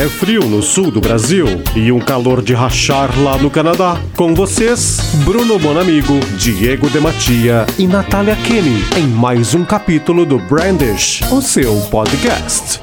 [0.00, 1.44] É frio no sul do Brasil
[1.76, 4.00] e um calor de rachar lá no Canadá.
[4.16, 11.20] Com vocês, Bruno Bonamigo, Diego Dematia e Natália Kenny em mais um capítulo do Brandish,
[11.30, 12.80] o seu podcast.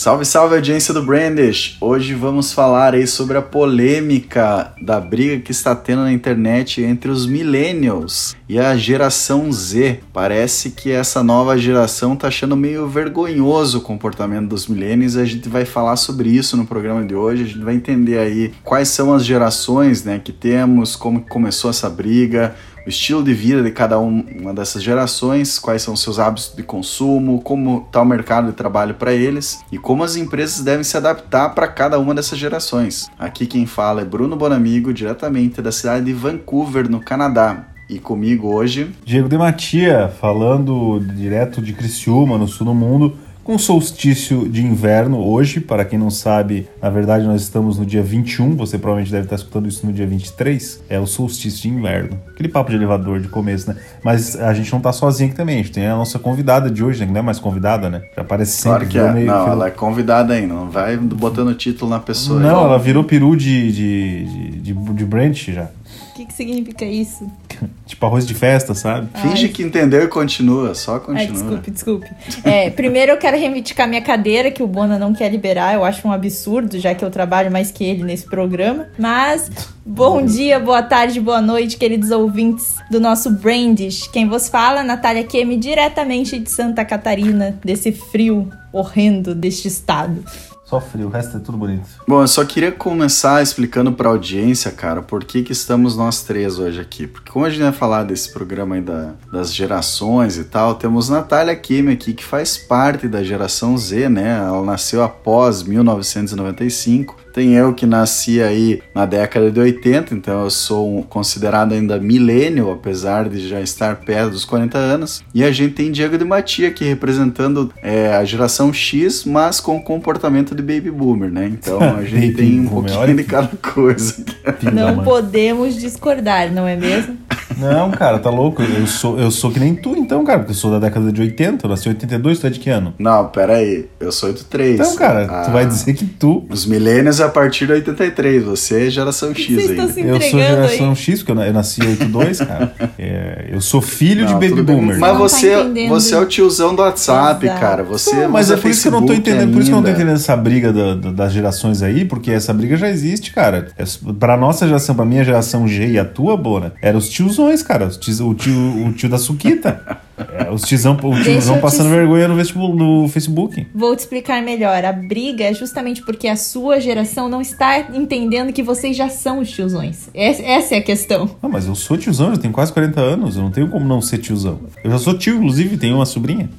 [0.00, 1.76] Salve, salve audiência do Brandish!
[1.78, 7.10] Hoje vamos falar aí sobre a polêmica da briga que está tendo na internet entre
[7.10, 10.00] os millennials e a geração Z.
[10.10, 15.50] Parece que essa nova geração está achando meio vergonhoso o comportamento dos millennials a gente
[15.50, 17.42] vai falar sobre isso no programa de hoje.
[17.42, 21.90] A gente vai entender aí quais são as gerações né, que temos, como começou essa
[21.90, 26.62] briga, o estilo de vida de cada uma dessas gerações, quais são seus hábitos de
[26.62, 30.96] consumo, como está o mercado de trabalho para eles e como as empresas devem se
[30.96, 33.08] adaptar para cada uma dessas gerações.
[33.18, 37.66] Aqui quem fala é Bruno Bonamigo, diretamente da cidade de Vancouver, no Canadá.
[37.88, 43.58] E comigo hoje, Diego de Matia, falando direto de Criciúma, no sul do mundo com
[43.58, 45.60] solstício de inverno hoje.
[45.60, 49.36] Para quem não sabe, na verdade nós estamos no dia 21, você provavelmente deve estar
[49.36, 50.82] escutando isso no dia 23.
[50.88, 52.18] É o solstício de inverno.
[52.28, 53.76] Aquele papo de elevador de começo, né?
[54.02, 56.82] Mas a gente não tá sozinho aqui também, a gente tem a nossa convidada de
[56.82, 57.06] hoje, né?
[57.06, 58.02] Que não é mais convidada, né?
[58.14, 58.86] Já aparece sempre.
[58.86, 59.12] Claro que é.
[59.12, 62.38] Meio não, ela é convidada ainda, não vai botando o título na pessoa.
[62.38, 65.64] Não, ela virou peru de, de, de, de, de branch já.
[65.64, 67.26] O que, que significa isso?
[67.86, 69.08] tipo arroz de festa, sabe?
[69.20, 71.20] Finge que entendeu e continua, só continua.
[71.20, 72.10] Ai, desculpe, desculpe.
[72.44, 75.74] É, primeiro eu quero reivindicar minha cadeira, que o Bona não quer liberar.
[75.74, 78.88] Eu acho um absurdo, já que eu trabalho mais que ele nesse programa.
[78.98, 79.50] Mas,
[79.84, 84.08] bom dia, boa tarde, boa noite, queridos ouvintes do nosso Brandish.
[84.08, 90.24] Quem vos fala, Natália Kemi, diretamente de Santa Catarina, desse frio horrendo deste estado.
[90.70, 91.82] Só frio, o resto é tudo bonito.
[92.06, 96.22] Bom, eu só queria começar explicando para a audiência, cara, por que, que estamos nós
[96.22, 97.08] três hoje aqui.
[97.08, 101.08] Porque como a gente vai falar desse programa aí da, das gerações e tal, temos
[101.08, 104.38] Natália Kimi aqui, que faz parte da geração Z, né?
[104.38, 110.50] Ela nasceu após 1995 tem eu que nasci aí na década de 80, então eu
[110.50, 115.24] sou considerado ainda milênio, apesar de já estar perto dos 40 anos.
[115.34, 119.80] E a gente tem Diego de Matia aqui representando é, a geração X, mas com
[119.80, 121.46] comportamento baby boomer, né?
[121.46, 124.24] Então a gente tem um pouquinho de cada coisa.
[124.72, 127.16] Não podemos discordar, não é mesmo?
[127.60, 128.62] Não, cara, tá louco.
[128.62, 131.20] Eu sou, eu sou que nem tu, então, cara, porque eu sou da década de
[131.20, 132.94] 80, eu nasci em 82, tu é de que ano?
[132.98, 134.80] Não, pera aí, eu sou 83.
[134.80, 136.44] Então, cara, ah, tu vai dizer que tu.
[136.48, 139.92] Os milênios a partir de 83, você é geração X Vocês ainda.
[139.92, 140.96] Se eu sou geração aí.
[140.96, 142.72] X, porque eu nasci em 82, cara.
[142.98, 144.98] É, eu sou filho não, de baby boomer.
[144.98, 147.60] Mas você, tá você é o tiozão do WhatsApp, Exato.
[147.60, 147.82] cara.
[147.82, 149.52] Você não, mas é por isso que eu não tô entendendo, ainda.
[149.52, 152.30] por isso que eu não tô entendendo essa briga da, da, das gerações aí, porque
[152.30, 153.68] essa briga já existe, cara.
[153.78, 153.84] É,
[154.18, 157.86] pra nossa geração, pra minha geração G e a tua, Bona, eram os tiozões, cara.
[157.86, 160.00] Os tios, o tio, o tio da Suquita.
[160.32, 161.96] É, os tiozão, o tiozão passando te...
[161.96, 163.66] vergonha no, no Facebook.
[163.74, 164.84] Vou te explicar melhor.
[164.84, 169.38] A briga é justamente porque a sua geração não está entendendo que vocês já são
[169.38, 170.10] os tiozões.
[170.14, 171.30] Essa é a questão.
[171.42, 173.36] Não, mas eu sou tiozão, eu tenho quase 40 anos.
[173.36, 174.60] Eu não tenho como não ser tiozão.
[174.84, 176.50] Eu já sou tio, inclusive, tenho uma sobrinha.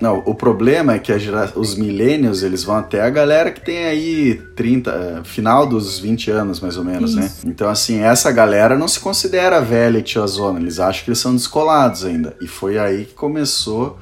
[0.00, 1.52] Não, o problema é que gera...
[1.56, 6.30] os millennials, eles vão até a galera que tem aí 30, eh, final dos 20
[6.30, 7.24] anos, mais ou menos, né?
[7.24, 7.46] Isso.
[7.46, 7.52] né?
[7.52, 11.34] Então, assim, essa galera não se considera velha e tiozona, eles acham que eles são
[11.34, 12.36] descolados ainda.
[12.40, 13.98] E foi aí que começou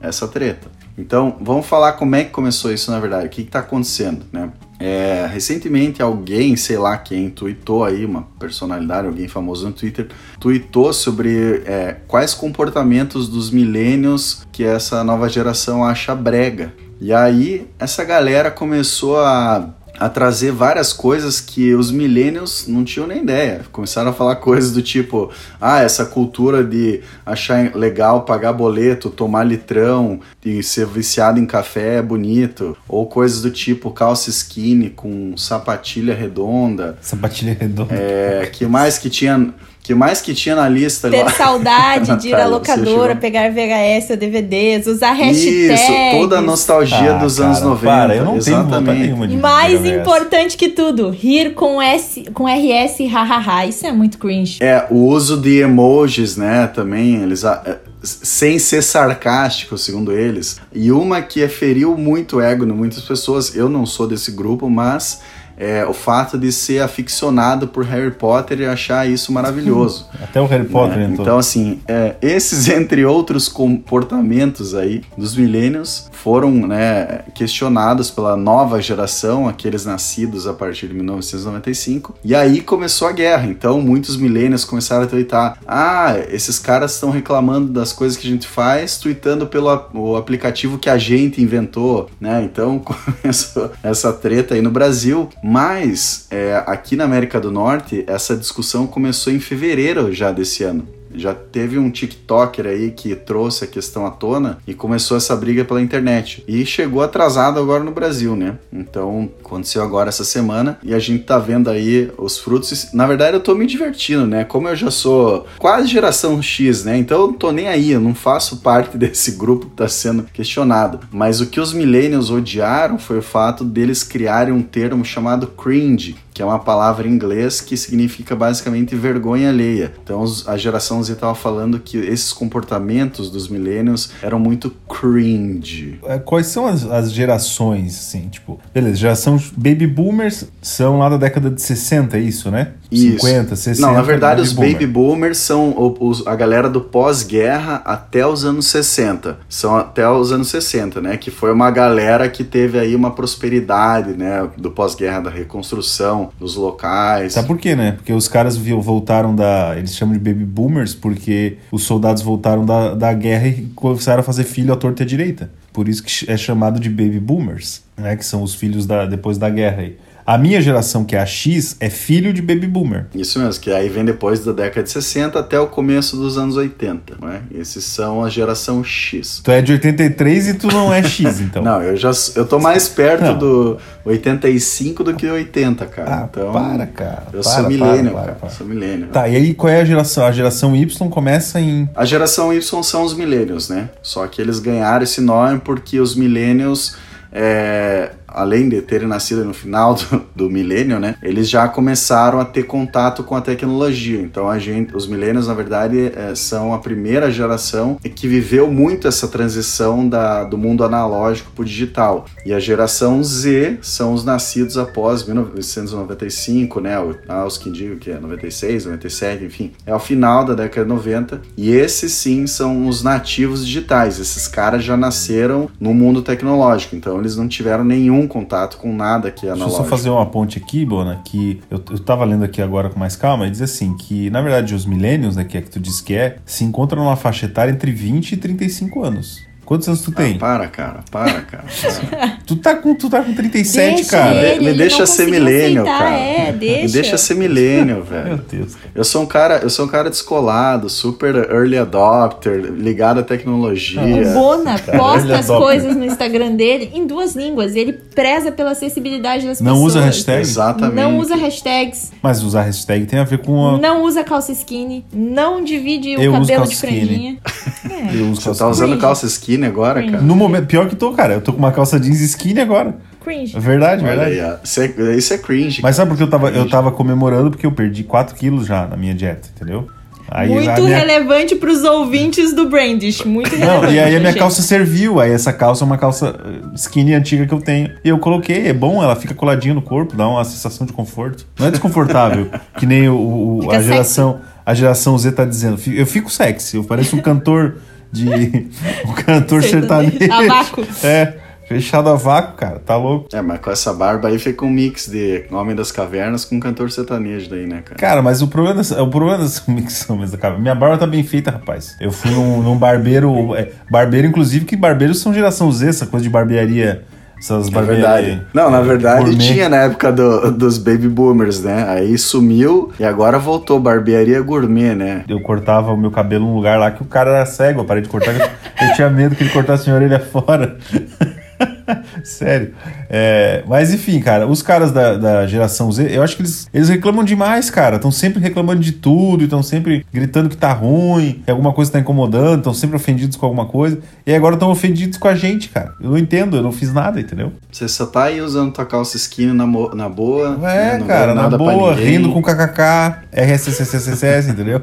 [0.00, 0.68] essa treta.
[0.96, 4.50] Então, vamos falar como é que começou isso, na verdade, o que está acontecendo, né?
[4.80, 10.08] É, recentemente alguém, sei lá quem, tweetou aí, uma personalidade, alguém famoso no Twitter,
[10.38, 16.72] tweetou sobre é, quais comportamentos dos milênios que essa nova geração acha brega.
[17.00, 23.06] E aí essa galera começou a a trazer várias coisas que os millennials não tinham
[23.06, 23.62] nem ideia.
[23.72, 29.44] Começaram a falar coisas do tipo: ah, essa cultura de achar legal pagar boleto, tomar
[29.44, 32.76] litrão, de ser viciado em café é bonito.
[32.88, 36.98] Ou coisas do tipo calça skinny com sapatilha redonda.
[37.00, 37.94] Sapatilha redonda.
[37.94, 39.52] É, que mais que tinha
[39.88, 41.30] que mais que tinha na lista Ter lá?
[41.30, 45.46] saudade de ir à locadora, pegar VHS ou DVDs, usar hashtags.
[45.46, 47.86] Isso, toda a nostalgia ah, dos cara, anos 90.
[47.86, 49.14] Para, eu não Exatamente.
[49.14, 53.64] tenho de Mais importante que tudo, rir com S, com RS hahaha.
[53.64, 54.58] Isso é muito cringe.
[54.60, 60.60] É, o uso de emojis, né, também, eles é, sem ser sarcástico, segundo eles.
[60.70, 64.68] E uma que feriu muito o ego de muitas pessoas, eu não sou desse grupo,
[64.68, 65.22] mas
[65.58, 70.06] é, o fato de ser aficionado por Harry Potter e achar isso maravilhoso.
[70.22, 71.04] Até o Harry Potter né?
[71.06, 71.26] entrou.
[71.26, 78.80] Então, assim, é, esses, entre outros comportamentos aí dos millennials, foram né, questionados pela nova
[78.82, 82.14] geração, aqueles nascidos a partir de 1995.
[82.24, 83.46] E aí começou a guerra.
[83.46, 88.30] Então, muitos millennials começaram a twittar: ah, esses caras estão reclamando das coisas que a
[88.30, 92.42] gente faz, tweetando pelo o aplicativo que a gente inventou, né?
[92.42, 92.78] Então,
[93.22, 95.28] começou essa treta aí no Brasil.
[95.50, 100.86] Mas, é, aqui na América do Norte, essa discussão começou em fevereiro já desse ano.
[101.14, 105.64] Já teve um TikToker aí que trouxe a questão à tona e começou essa briga
[105.64, 106.44] pela internet.
[106.46, 108.58] E chegou atrasado agora no Brasil, né?
[108.72, 112.92] Então, aconteceu agora essa semana e a gente tá vendo aí os frutos.
[112.92, 114.44] Na verdade, eu tô me divertindo, né?
[114.44, 116.96] Como eu já sou quase geração X, né?
[116.96, 120.24] Então eu não tô nem aí, eu não faço parte desse grupo que tá sendo
[120.24, 121.00] questionado.
[121.10, 126.16] Mas o que os millennials odiaram foi o fato deles criarem um termo chamado cringe,
[126.38, 129.92] que é uma palavra em inglês que significa basicamente vergonha alheia.
[130.04, 135.98] Então a geração Z estava falando que esses comportamentos dos millennials eram muito cringe.
[136.04, 141.16] É, quais são as, as, gerações, assim, tipo, beleza, geração baby boomers são lá da
[141.16, 142.74] década de 60, é isso, né?
[142.90, 143.26] Isso.
[143.26, 143.86] 50, 60.
[143.86, 144.72] Não, na verdade baby os boomer.
[144.72, 149.38] baby boomers são os, a galera do pós-guerra até os anos 60.
[149.48, 151.16] São até os anos 60, né?
[151.16, 154.48] Que foi uma galera que teve aí uma prosperidade, né?
[154.56, 157.34] Do pós-guerra, da reconstrução dos locais.
[157.34, 157.92] Sabe por quê, né?
[157.92, 159.74] Porque os caras voltaram da.
[159.76, 164.24] Eles chamam de baby boomers porque os soldados voltaram da, da guerra e começaram a
[164.24, 165.50] fazer filho à torta e à direita.
[165.72, 168.16] Por isso que é chamado de baby boomers, né?
[168.16, 169.96] Que são os filhos da, depois da guerra aí.
[170.28, 173.06] A minha geração, que é a X, é filho de baby boomer.
[173.14, 176.54] Isso mesmo, que aí vem depois da década de 60 até o começo dos anos
[176.54, 177.40] 80, né?
[177.50, 179.40] Esses são a geração X.
[179.42, 181.62] Tu é de 83 e tu não é X, então.
[181.62, 183.38] não, eu já eu tô mais perto não.
[183.38, 186.14] do 85 do que 80, cara.
[186.14, 187.22] Ah, então, para, cara.
[187.32, 188.34] Eu para, sou milênio, para, cara.
[188.34, 189.06] Para, Sou milênio.
[189.06, 190.26] Tá, e aí qual é a geração?
[190.26, 193.88] A geração Y começa em A geração Y são os milênios, né?
[194.02, 196.98] Só que eles ganharam esse nome porque os milênios
[197.32, 202.44] é, além de terem nascido no final do, do milênio, né, eles já começaram a
[202.44, 204.20] ter contato com a tecnologia.
[204.20, 209.06] Então a gente, os milênios na verdade é, são a primeira geração que viveu muito
[209.08, 212.26] essa transição da, do mundo analógico para o digital.
[212.44, 216.96] E a geração Z são os nascidos após 1995, né,
[217.28, 221.40] aos que digo que é 96, 97, enfim, é o final da década de 90.
[221.56, 224.18] E esses sim são os nativos digitais.
[224.18, 228.92] Esses caras já nasceram no mundo tecnológico, então eles não tiveram nenhum nenhum contato com
[228.92, 229.70] nada que é analógico.
[229.70, 232.90] Deixa eu só fazer uma ponte aqui, Bona, que eu, eu tava lendo aqui agora
[232.90, 235.70] com mais calma, e diz assim, que na verdade os millennials, né, que é que
[235.70, 239.47] tu diz que é, se encontram numa faixa etária entre 20 e 35 anos.
[239.68, 240.36] Quantos anos tu tem?
[240.36, 241.64] Ah, para, cara, para, cara.
[242.08, 242.38] Para.
[242.46, 244.34] tu, tá com, tu tá com 37, deixa cara.
[244.34, 246.10] Ele, me deixa ser milênio, cara.
[246.10, 246.82] É, deixa.
[246.86, 248.28] Me deixa ser milênio, velho.
[248.28, 248.78] Meu Deus.
[248.94, 254.00] Eu sou um cara, eu sou um cara descolado, super early adopter, ligado à tecnologia.
[254.00, 257.76] O Bona posta as coisas no Instagram dele em duas línguas.
[257.76, 259.96] Ele preza pela acessibilidade das Não pessoas.
[259.96, 260.40] usa hashtag?
[260.40, 260.94] Exatamente.
[260.94, 262.10] Não usa hashtags.
[262.22, 263.76] Mas usar hashtag tem a ver com a...
[263.76, 265.04] Não usa calça skinny.
[265.12, 267.36] Não divide o Eu cabelo calça de franjinha.
[267.84, 268.16] É.
[268.16, 270.12] Eu uso Você calça tá usando calça skinny agora, Cringe.
[270.12, 270.24] cara?
[270.24, 271.34] No momento, pior que tô, cara.
[271.34, 272.94] Eu tô com uma calça jeans skinny agora.
[273.22, 273.56] Cringe.
[273.56, 274.40] É verdade, Olha verdade.
[274.40, 274.56] aí.
[274.64, 275.80] Isso é, isso é cringe.
[275.82, 277.50] Mas sabe por que eu tava, eu tava comemorando?
[277.50, 279.88] Porque eu perdi 4 quilos já na minha dieta, entendeu?
[280.30, 280.98] Aí Muito minha...
[280.98, 283.24] relevante pros ouvintes do Brandish.
[283.24, 283.86] Muito relevante.
[283.86, 284.38] Não, e aí a minha gente.
[284.40, 285.18] calça serviu.
[285.20, 287.90] Aí essa calça é uma calça eh, skinny antiga que eu tenho.
[288.04, 291.46] E eu coloquei, é bom, ela fica coladinha no corpo, dá uma sensação de conforto.
[291.58, 295.80] Não é desconfortável, que nem o, o- a geração a geração Z tá dizendo.
[295.86, 297.76] Eu fico sexy, eu pareço um cantor
[298.12, 298.28] de
[299.06, 300.18] um cantor Sertanejo.
[300.18, 300.50] sertanejo.
[300.50, 300.86] A vácuo.
[301.02, 301.34] É,
[301.68, 303.28] fechado a vácuo, cara, tá louco.
[303.32, 306.90] É, mas com essa barba aí fica um mix de Homem das Cavernas com cantor
[306.90, 307.98] sertanejo daí, né, cara?
[308.00, 310.58] Cara, mas o problema dessa, o problema dessa micção mesmo, cara.
[310.58, 311.96] Minha barba tá bem feita, rapaz.
[312.00, 313.54] Eu fui num, num barbeiro.
[313.54, 317.04] é, barbeiro, inclusive, que barbeiros são geração Z, essa coisa de barbearia.
[317.38, 318.42] Essas É verdade.
[318.52, 319.38] Não, na verdade gourmet.
[319.38, 321.86] tinha na época do- dos baby boomers, né?
[321.88, 325.24] Aí sumiu e agora voltou barbearia gourmet, né?
[325.28, 328.02] Eu cortava o meu cabelo num lugar lá que o cara era cego, eu parei
[328.02, 328.34] de cortar.
[328.34, 328.40] eu,
[328.88, 330.76] eu tinha medo que ele cortasse minha orelha fora.
[332.24, 332.72] Sério.
[333.08, 336.88] É, mas enfim, cara, os caras da, da geração Z, eu acho que eles, eles
[336.88, 337.96] reclamam demais, cara.
[337.96, 341.98] Estão sempre reclamando de tudo, estão sempre gritando que tá ruim, que alguma coisa tá
[341.98, 343.98] incomodando, estão sempre ofendidos com alguma coisa.
[344.26, 345.94] E agora estão ofendidos com a gente, cara.
[346.00, 347.52] Eu não entendo, eu não fiz nada, entendeu?
[347.70, 350.56] Você só tá aí usando tua calça skinny na, na boa.
[350.56, 350.94] né?
[350.94, 354.82] É, Não cara, na boa, rindo com kkk, RSSSSS, entendeu?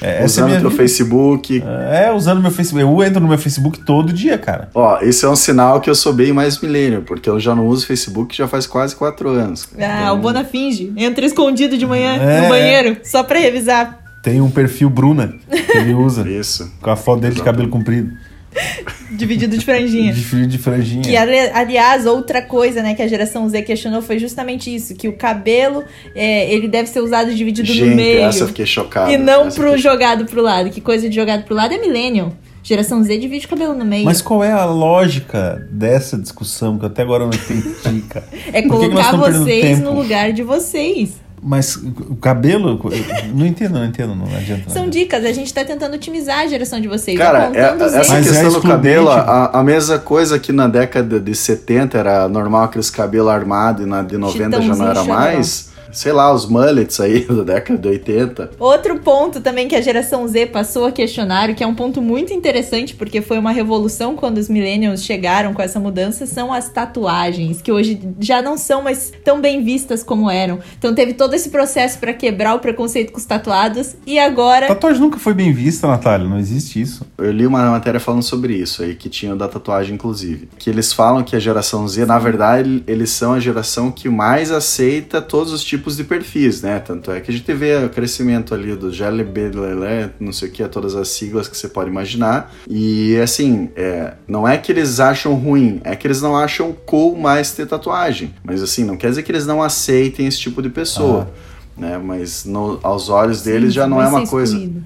[0.00, 0.82] É, é Usando minha teu vida.
[0.82, 1.62] Facebook.
[1.90, 2.82] É, usando meu Facebook.
[2.82, 4.68] Eu entro no meu Facebook todo dia, cara.
[4.74, 7.54] Ó, isso é um sinal que eu sou bem mais mais milênio, porque eu já
[7.54, 9.68] não uso Facebook já faz quase quatro anos.
[9.78, 10.92] Ah, Então, o Bona finge.
[10.96, 12.42] Entra escondido de manhã É.
[12.42, 13.98] no banheiro, só pra revisar.
[14.22, 16.22] Tem um perfil Bruna que ele usa.
[16.30, 16.72] Isso.
[16.80, 18.10] com a foto dele de cabelo comprido.
[19.10, 20.12] Dividido de franjinha.
[20.12, 21.02] De fio de franjinha.
[21.02, 25.08] Que, ali- aliás, outra coisa, né, que a geração Z questionou foi justamente isso, que
[25.08, 25.84] o cabelo,
[26.14, 28.20] é, ele deve ser usado dividido Gente, no meio.
[28.22, 29.10] essa eu fiquei chocado.
[29.12, 30.70] E não pro fiquei jogado pro lado.
[30.70, 32.32] Que coisa de jogado pro lado é millennial.
[32.66, 34.04] Geração Z divide o cabelo no meio.
[34.04, 38.26] Mas qual é a lógica dessa discussão que até agora eu não entendi, cara?
[38.52, 41.24] é Por que que colocar vocês no lugar de vocês.
[41.40, 42.80] Mas o cabelo.
[43.32, 44.62] Não entendo, não entendo, não adianta.
[44.66, 44.90] não São adianta.
[44.90, 47.16] dicas, a gente tá tentando otimizar a geração de vocês.
[47.16, 47.60] Cara, é-
[48.00, 48.62] essa é questão do excludente.
[48.66, 53.84] cabelo, a, a mesma coisa que na década de 70 era normal aqueles cabelos armados
[53.84, 55.68] e na de 90 já não era mais.
[55.92, 58.50] Sei lá, os mullets aí da década de 80.
[58.58, 62.32] Outro ponto também que a geração Z passou a questionário, que é um ponto muito
[62.32, 67.62] interessante, porque foi uma revolução quando os millennials chegaram com essa mudança, são as tatuagens,
[67.62, 70.58] que hoje já não são mais tão bem vistas como eram.
[70.78, 75.00] Então teve todo esse processo para quebrar o preconceito com os tatuados, e agora Tatuagem
[75.00, 76.28] nunca foi bem vista, Natália.
[76.28, 77.06] Não existe isso.
[77.18, 80.48] Eu li uma matéria falando sobre isso aí, que tinha o da tatuagem, inclusive.
[80.58, 84.50] Que eles falam que a geração Z, na verdade, eles são a geração que mais
[84.50, 86.78] aceita todos os tipos de perfis, né?
[86.78, 89.50] Tanto é que a gente vê o crescimento ali do GLB,
[90.20, 92.54] não sei o que, todas as siglas que você pode imaginar.
[92.68, 97.16] E assim, é, não é que eles acham ruim, é que eles não acham cool
[97.16, 98.34] mais ter tatuagem.
[98.44, 101.30] Mas assim, não quer dizer que eles não aceitem esse tipo de pessoa.
[101.76, 101.98] Né?
[101.98, 104.54] Mas no- aos olhos deles já não é uma coisa.
[104.54, 104.82] excluído.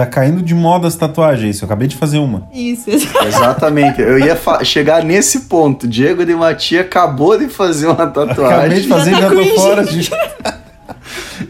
[0.00, 1.56] Tá caindo de moda as tatuagens.
[1.56, 2.48] Isso, eu acabei de fazer uma.
[2.50, 2.88] Isso,
[3.26, 4.00] Exatamente.
[4.00, 5.86] Eu ia chegar nesse ponto.
[5.86, 8.82] Diego de Matia acabou de fazer uma Acabei de tatuagem.
[8.88, 10.10] fazer e Já já tá tô fora de.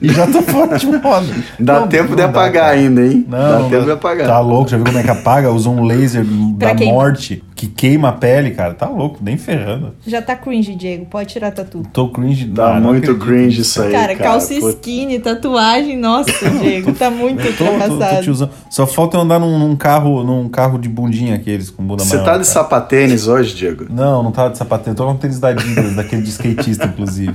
[0.02, 1.26] e já tô fora de moda.
[1.58, 2.76] Dá Não, tempo não de dá, apagar cara.
[2.76, 3.26] ainda, hein?
[3.28, 3.84] Não, Dá tempo dá.
[3.84, 4.26] de apagar.
[4.26, 5.50] Tá louco, já viu como é que apaga?
[5.50, 8.72] Usa um laser da morte que queima a pele, cara.
[8.74, 9.94] Tá louco, nem ferrando.
[10.06, 11.82] já tá cringe, Diego, pode tirar tatu.
[11.92, 12.46] Tô cringe.
[12.48, 13.92] Tá Ah, não muito cringe isso aí.
[13.92, 14.30] Cara, cara.
[14.30, 14.68] calça Putz.
[14.76, 16.30] skinny, tatuagem, nossa,
[16.62, 18.22] Diego, tá muito Tô, tô, tô ultrapassado.
[18.22, 18.50] tiozão.
[18.70, 22.14] Só falta eu andar num, num carro, num carro de bundinha aqueles com bunda Você
[22.14, 22.24] maior.
[22.24, 22.44] tá de cara.
[22.44, 23.84] sapatênis hoje, Diego?
[23.90, 24.96] Não, não tava de sapatinho.
[24.96, 27.34] Tô com tênis da Adidas, daquele de skatista, inclusive.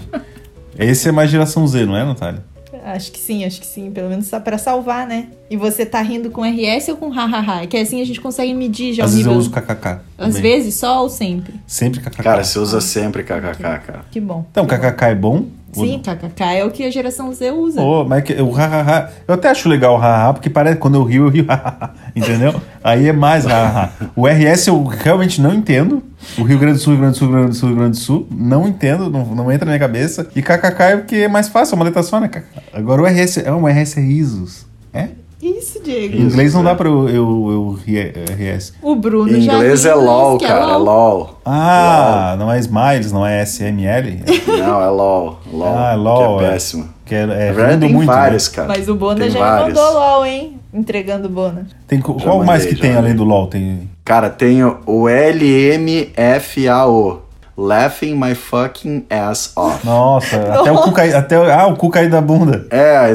[0.77, 2.43] Esse é mais geração Z, não é, Natália?
[2.87, 3.89] Acho que sim, acho que sim.
[3.89, 5.27] Pelo menos só pra salvar, né?
[5.49, 7.63] E você tá rindo com RS ou com hahaha?
[7.63, 9.39] É que assim a gente consegue medir já Às o vezes eu nível.
[9.39, 9.87] uso kkk.
[10.17, 10.41] Às também.
[10.41, 11.55] vezes só ou sempre?
[11.65, 12.21] Sempre kkk.
[12.23, 14.05] Cara, você usa sempre kkk, cara.
[14.11, 14.45] Que bom.
[14.51, 15.45] Então, kkk é bom?
[15.81, 17.81] Sim, kkk é o que a geração Z usa.
[17.81, 19.09] Ô, mas que o hahaha.
[19.27, 21.93] Eu até acho legal o hahaha, porque parece que quando eu rio, eu rio hahaha.
[22.15, 22.59] Entendeu?
[22.83, 23.91] Aí é mais hahaha.
[24.15, 26.01] O RS eu realmente não entendo.
[26.37, 27.97] O Rio Grande do Sul, Rio Grande do Sul, Rio Grande do Sul, Rio Grande
[27.97, 28.27] do Sul.
[28.31, 30.27] Não entendo, não, não entra na minha cabeça.
[30.35, 32.29] E kkk é porque é mais fácil, é uma letra só, né?
[32.73, 34.65] Agora o RS é um RS é risos.
[34.93, 35.09] É?
[35.45, 36.17] Isso, Diego.
[36.17, 36.65] Em inglês não é.
[36.65, 38.73] dá pra eu, eu, eu rir RS.
[38.81, 40.73] O Bruno Em já inglês viu é LOL, que cara.
[40.73, 41.39] É LOL.
[41.45, 44.21] Ah, não é Smiles, não é SML?
[44.47, 45.39] Não, é LOL.
[45.51, 45.77] LOL.
[45.77, 46.37] Ah, LOL.
[46.39, 46.51] Que é é.
[46.51, 46.89] péssimo.
[47.05, 48.07] Que é, é verdade, tem muito.
[48.09, 48.15] né?
[48.15, 48.67] vários, cara.
[48.67, 49.67] Mas o Bona Tem já vários.
[49.67, 50.59] me mandou LOL, hein?
[50.73, 51.67] Entregando o Bona.
[51.87, 53.11] Tem, Já qual mais mandei, que já tem mandei.
[53.11, 53.45] além do LoL?
[53.47, 53.87] Tem.
[54.03, 57.21] Cara, tem o o LMFAO.
[57.57, 59.85] Laughing my fucking ass off.
[59.85, 61.15] Nossa, até o cu cair.
[61.15, 62.67] Até, ah, o cu cair da bunda.
[62.69, 63.09] É,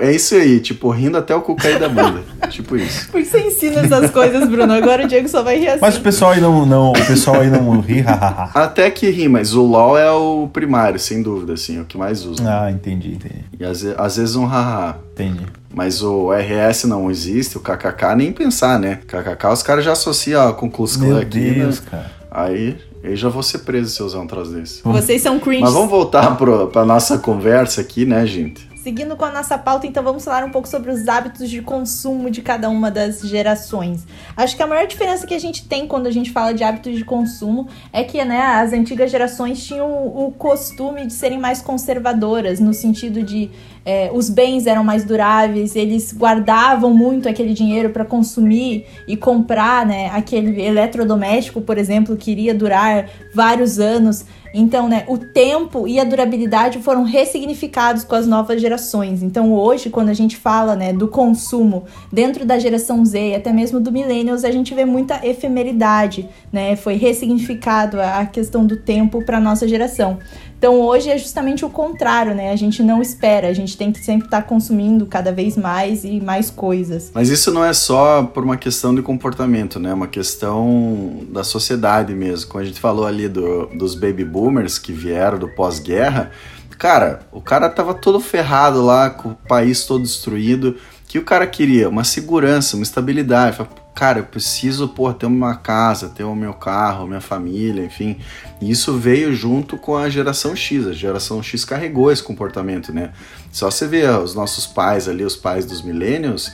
[0.00, 2.20] é, é isso aí, tipo, rindo até o cu cair da bunda.
[2.50, 3.08] tipo isso.
[3.10, 4.72] Por que você ensina essas coisas, Bruno?
[4.72, 5.78] Agora o Diego só vai rir assim.
[5.80, 8.50] Mas o pessoal aí não, não, o pessoal aí não ri, hahaha.
[8.54, 11.96] Até que ri, mas o LOL é o primário, sem dúvida, assim, é o que
[11.96, 12.42] mais usa.
[12.46, 13.44] ah, entendi, entendi.
[13.60, 14.96] E às, às vezes um haha.
[15.12, 15.46] Entendi.
[15.72, 19.00] Mas o RS não existe, o KKK nem pensar, né?
[19.06, 21.86] KKK os caras já associam a com Klux Klan Meu aqui, Deus, né?
[21.90, 22.10] cara.
[22.30, 24.82] Aí eu já vou ser preso se eu usar um troço desse.
[24.82, 25.62] Vocês são cringe.
[25.62, 28.66] Mas vamos voltar pro, pra nossa conversa aqui, né, gente?
[28.84, 32.30] Seguindo com a nossa pauta, então vamos falar um pouco sobre os hábitos de consumo
[32.30, 34.06] de cada uma das gerações.
[34.36, 36.94] Acho que a maior diferença que a gente tem quando a gente fala de hábitos
[36.94, 42.60] de consumo é que né, as antigas gerações tinham o costume de serem mais conservadoras,
[42.60, 43.50] no sentido de
[43.84, 49.84] é, os bens eram mais duráveis, eles guardavam muito aquele dinheiro para consumir e comprar
[49.84, 54.24] né, aquele eletrodoméstico, por exemplo, que iria durar vários anos.
[54.56, 59.20] Então, né, o tempo e a durabilidade foram ressignificados com as novas gerações.
[59.20, 63.52] Então, hoje, quando a gente fala, né, do consumo dentro da geração Z e até
[63.52, 66.76] mesmo do millennials, a gente vê muita efemeridade, né?
[66.76, 70.18] Foi ressignificado a questão do tempo para nossa geração.
[70.64, 72.50] Então, hoje é justamente o contrário, né?
[72.50, 76.22] A gente não espera, a gente tem que sempre estar consumindo cada vez mais e
[76.22, 77.10] mais coisas.
[77.12, 79.90] Mas isso não é só por uma questão de comportamento, né?
[79.90, 82.50] É uma questão da sociedade mesmo.
[82.50, 86.30] Como a gente falou ali do, dos baby boomers que vieram do pós-guerra,
[86.78, 90.78] cara, o cara tava todo ferrado lá, com o país todo destruído.
[91.04, 91.90] O que o cara queria?
[91.90, 93.58] Uma segurança, uma estabilidade.
[93.58, 98.18] Fala, cara, eu preciso, pô, ter uma casa, ter o meu carro, minha família, enfim.
[98.60, 100.86] E isso veio junto com a geração X.
[100.86, 103.12] A geração X carregou esse comportamento, né?
[103.52, 106.52] Só você vê os nossos pais ali, os pais dos milênios,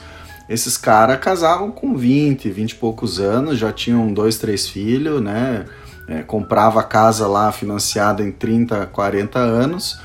[0.49, 5.65] esses caras casavam com 20, 20 e poucos anos, já tinham dois, três filhos, né?
[6.09, 10.01] É, comprava casa lá financiada em 30, 40 anos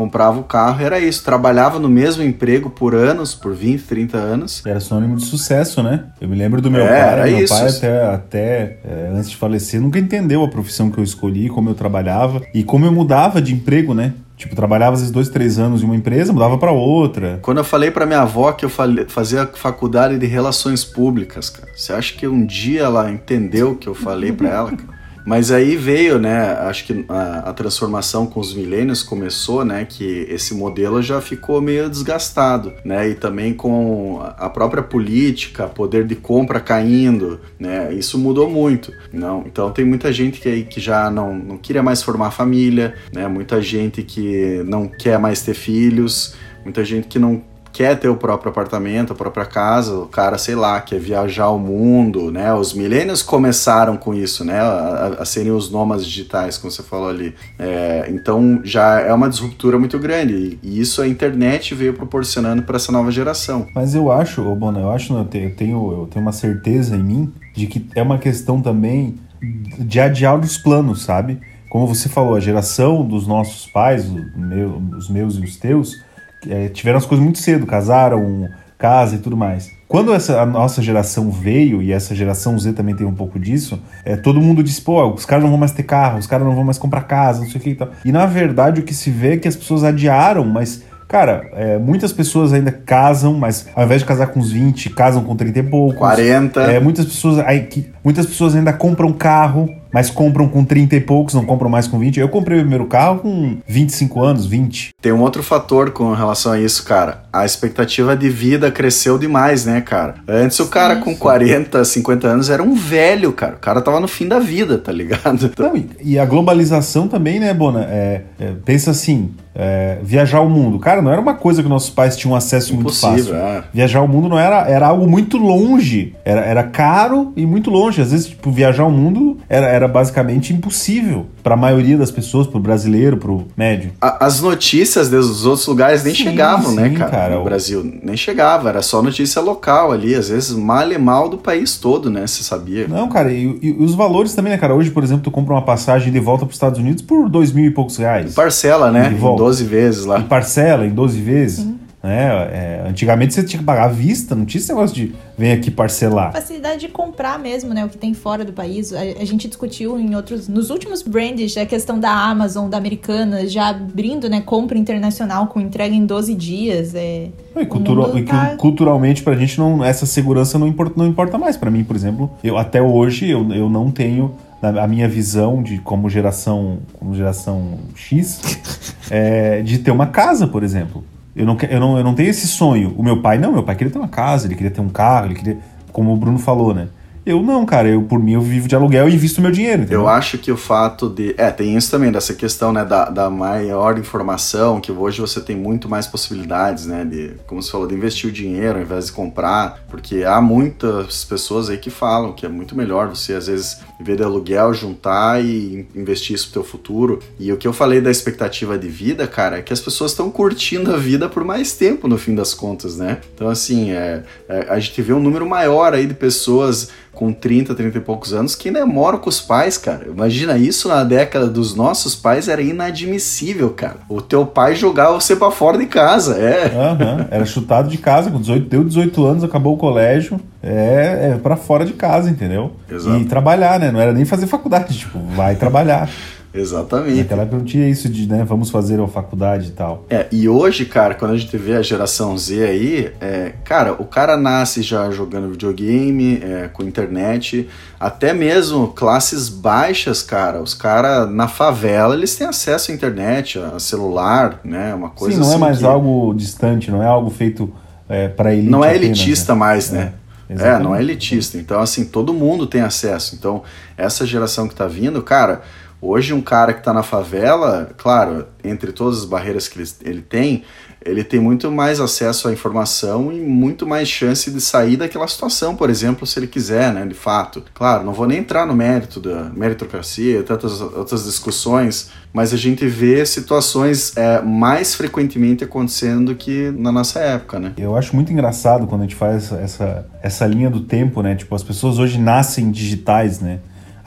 [0.00, 1.22] comprava o carro, era isso.
[1.22, 4.62] Trabalhava no mesmo emprego por anos, por 20, 30 anos.
[4.64, 6.04] Era sinônimo de sucesso, né?
[6.18, 7.30] Eu me lembro do meu é, pai.
[7.32, 7.52] Meu isso.
[7.52, 11.68] pai, até, até é, antes de falecer, nunca entendeu a profissão que eu escolhi, como
[11.68, 14.14] eu trabalhava e como eu mudava de emprego, né?
[14.38, 17.38] Tipo, trabalhava esses dois, três anos em uma empresa, mudava para outra.
[17.42, 21.92] Quando eu falei para minha avó que eu fazia faculdade de relações públicas, cara, você
[21.92, 24.70] acha que um dia ela entendeu o que eu falei para ela?
[24.70, 24.99] Cara?
[25.24, 26.52] Mas aí veio, né?
[26.60, 29.84] Acho que a, a, transformação com os milênios começou, né?
[29.84, 33.08] Que esse modelo já ficou meio desgastado, né?
[33.08, 37.92] E também com a própria política, poder de compra caindo, né?
[37.92, 39.44] Isso mudou muito, não?
[39.46, 43.28] Então tem muita gente que, que já não, não queria mais formar família, né?
[43.28, 46.34] Muita gente que não quer mais ter filhos,
[46.64, 50.54] muita gente que não quer ter o próprio apartamento, a própria casa, o cara, sei
[50.54, 52.52] lá, quer viajar o mundo, né?
[52.54, 54.60] Os milênios começaram com isso, né?
[54.60, 57.34] A, a, serem os nômades digitais, como você falou ali.
[57.58, 62.76] É, então já é uma disruptura muito grande e, isso a internet veio proporcionando para
[62.76, 63.66] essa nova geração.
[63.74, 67.32] Mas eu acho, ô Bona, eu acho, eu tenho, eu tenho uma certeza em mim
[67.54, 71.40] de que é uma questão também de adiar os planos, sabe?
[71.70, 76.02] Como você falou, a geração dos nossos pais, meu, os meus e os teus,
[76.48, 79.70] é, tiveram as coisas muito cedo, casaram, casa e tudo mais.
[79.86, 83.82] Quando essa, a nossa geração veio, e essa geração Z também tem um pouco disso,
[84.04, 86.54] é, todo mundo disse, pô, os caras não vão mais ter carro, os caras não
[86.54, 87.90] vão mais comprar casa, não sei o que e tal.
[88.04, 91.76] E na verdade o que se vê é que as pessoas adiaram, mas Cara, é,
[91.76, 95.58] muitas pessoas ainda casam, mas ao invés de casar com uns 20, casam com 30
[95.58, 95.98] e poucos.
[95.98, 96.60] 40.
[96.60, 101.00] É, muitas, pessoas, aí, que, muitas pessoas ainda compram carro, mas compram com 30 e
[101.00, 102.20] poucos, não compram mais com 20.
[102.20, 104.90] Eu comprei o primeiro carro com 25 anos, 20.
[105.02, 107.24] Tem um outro fator com relação a isso, cara.
[107.32, 110.14] A expectativa de vida cresceu demais, né, cara?
[110.28, 111.18] Antes o cara com sim.
[111.18, 113.56] 40, 50 anos era um velho, cara.
[113.56, 115.50] O cara tava no fim da vida, tá ligado?
[115.58, 117.84] Não, e, a globalização também, né, Bona?
[117.90, 120.78] É, é, pensa assim, é, viajar o mundo.
[120.78, 123.36] Cara, não era uma coisa que nossos pais tinham acesso Impossível, muito fácil.
[123.36, 123.64] É.
[123.74, 126.14] Viajar o mundo não era, era algo muito longe.
[126.24, 128.00] Era, era caro e muito longe.
[128.00, 132.46] Às vezes, tipo, viajar o mundo era, era basicamente impossível para a maioria das pessoas,
[132.46, 133.92] pro brasileiro, pro médio.
[134.00, 137.44] A, as notícias dos outros lugares nem sim, chegavam, né, sim, né, cara, cara, no
[137.44, 138.00] Brasil.
[138.02, 142.10] Nem chegava, era só notícia local ali, às vezes mal e mal do país todo,
[142.10, 142.88] né, você sabia.
[142.88, 144.74] Não, cara, e, e, os valores também, né, cara?
[144.74, 147.52] Hoje, por exemplo, tu compra uma passagem de volta para os Estados Unidos por dois
[147.52, 148.32] mil e poucos reais.
[148.32, 149.16] E parcela, né, em
[149.50, 150.20] 12 vezes lá.
[150.20, 151.58] E parcela em 12 vezes.
[151.64, 151.80] Uhum.
[152.02, 152.28] Né?
[152.50, 155.70] É, antigamente você tinha que pagar à vista, não tinha esse negócio de vem aqui
[155.70, 156.32] parcelar.
[156.32, 157.84] Facilidade de comprar mesmo, né?
[157.84, 158.90] O que tem fora do país.
[158.94, 160.48] A, a gente discutiu em outros.
[160.48, 164.40] Nos últimos brands, a questão da Amazon, da Americana, já abrindo, né?
[164.40, 166.94] Compra internacional com entrega em 12 dias.
[166.94, 168.56] É, e, cultura, e tá...
[168.56, 171.58] culturalmente, pra gente, não, essa segurança não importa, não importa mais.
[171.58, 175.78] para mim, por exemplo, eu até hoje eu, eu não tenho a minha visão de
[175.78, 178.40] como geração, como geração X,
[179.10, 181.04] é, de ter uma casa, por exemplo.
[181.34, 182.94] Eu não, eu, não, eu não tenho esse sonho.
[182.96, 185.26] O meu pai, não, meu pai queria ter uma casa, ele queria ter um carro,
[185.26, 185.58] ele queria.
[185.92, 186.88] Como o Bruno falou, né?
[187.24, 189.82] Eu não, cara, eu por mim eu vivo de aluguel e invisto meu dinheiro.
[189.82, 190.00] Entendeu?
[190.00, 191.34] Eu acho que o fato de.
[191.36, 195.56] É, tem isso também, dessa questão, né, da, da maior informação, que hoje você tem
[195.56, 199.12] muito mais possibilidades, né, de, como você falou, de investir o dinheiro ao invés de
[199.12, 203.80] comprar, porque há muitas pessoas aí que falam que é muito melhor você, às vezes,
[204.00, 207.20] vez de aluguel, juntar e investir isso pro teu futuro.
[207.38, 210.30] E o que eu falei da expectativa de vida, cara, é que as pessoas estão
[210.30, 213.18] curtindo a vida por mais tempo, no fim das contas, né?
[213.34, 217.74] Então, assim, é, é a gente vê um número maior aí de pessoas com 30,
[217.74, 220.06] 30 e poucos anos que ainda moram com os pais, cara.
[220.08, 223.98] Imagina isso na década dos nossos pais era inadmissível, cara.
[224.08, 226.72] O teu pai jogava você para fora de casa, é.
[226.74, 227.26] Uhum.
[227.30, 231.56] Era chutado de casa, com 18, deu 18 anos, acabou o colégio, é, é para
[231.56, 232.72] fora de casa, entendeu?
[232.90, 233.18] Exato.
[233.18, 233.92] E trabalhar, né?
[233.92, 236.08] Não era nem fazer faculdade, tipo, vai trabalhar.
[236.52, 237.18] Exatamente.
[237.18, 240.04] Naquela época não tinha isso de, né, vamos fazer uma faculdade e tal.
[240.10, 244.04] É, e hoje, cara, quando a gente vê a geração Z aí, é, cara, o
[244.04, 251.30] cara nasce já jogando videogame, é, com internet, até mesmo classes baixas, cara, os caras
[251.30, 255.50] na favela, eles têm acesso à internet, a celular, né, uma coisa Sim, não é
[255.50, 255.86] assim é mais que...
[255.86, 257.72] algo distante, não é algo feito
[258.08, 259.98] é, para elite Não é elitista apenas, né?
[259.98, 260.12] mais, né?
[260.48, 261.56] É, é, não é elitista.
[261.56, 263.36] Então, assim, todo mundo tem acesso.
[263.36, 263.62] Então,
[263.96, 265.62] essa geração que tá vindo, cara,
[266.02, 270.62] Hoje, um cara que está na favela, claro, entre todas as barreiras que ele, tem,
[271.04, 275.76] ele tem muito mais acesso à informação e muito mais chance de sair daquela situação,
[275.76, 277.62] por exemplo, se ele quiser, né, de fato.
[277.74, 282.86] Claro, não vou nem entrar no mérito da meritocracia, tantas outras discussões, mas a gente
[282.86, 287.74] vê situações é, mais frequentemente acontecendo do que na nossa época, né?
[287.76, 291.34] Eu acho muito engraçado quando a gente faz essa, essa linha do tempo, né?
[291.34, 293.60] Tipo, as pessoas hoje nascem digitais, né?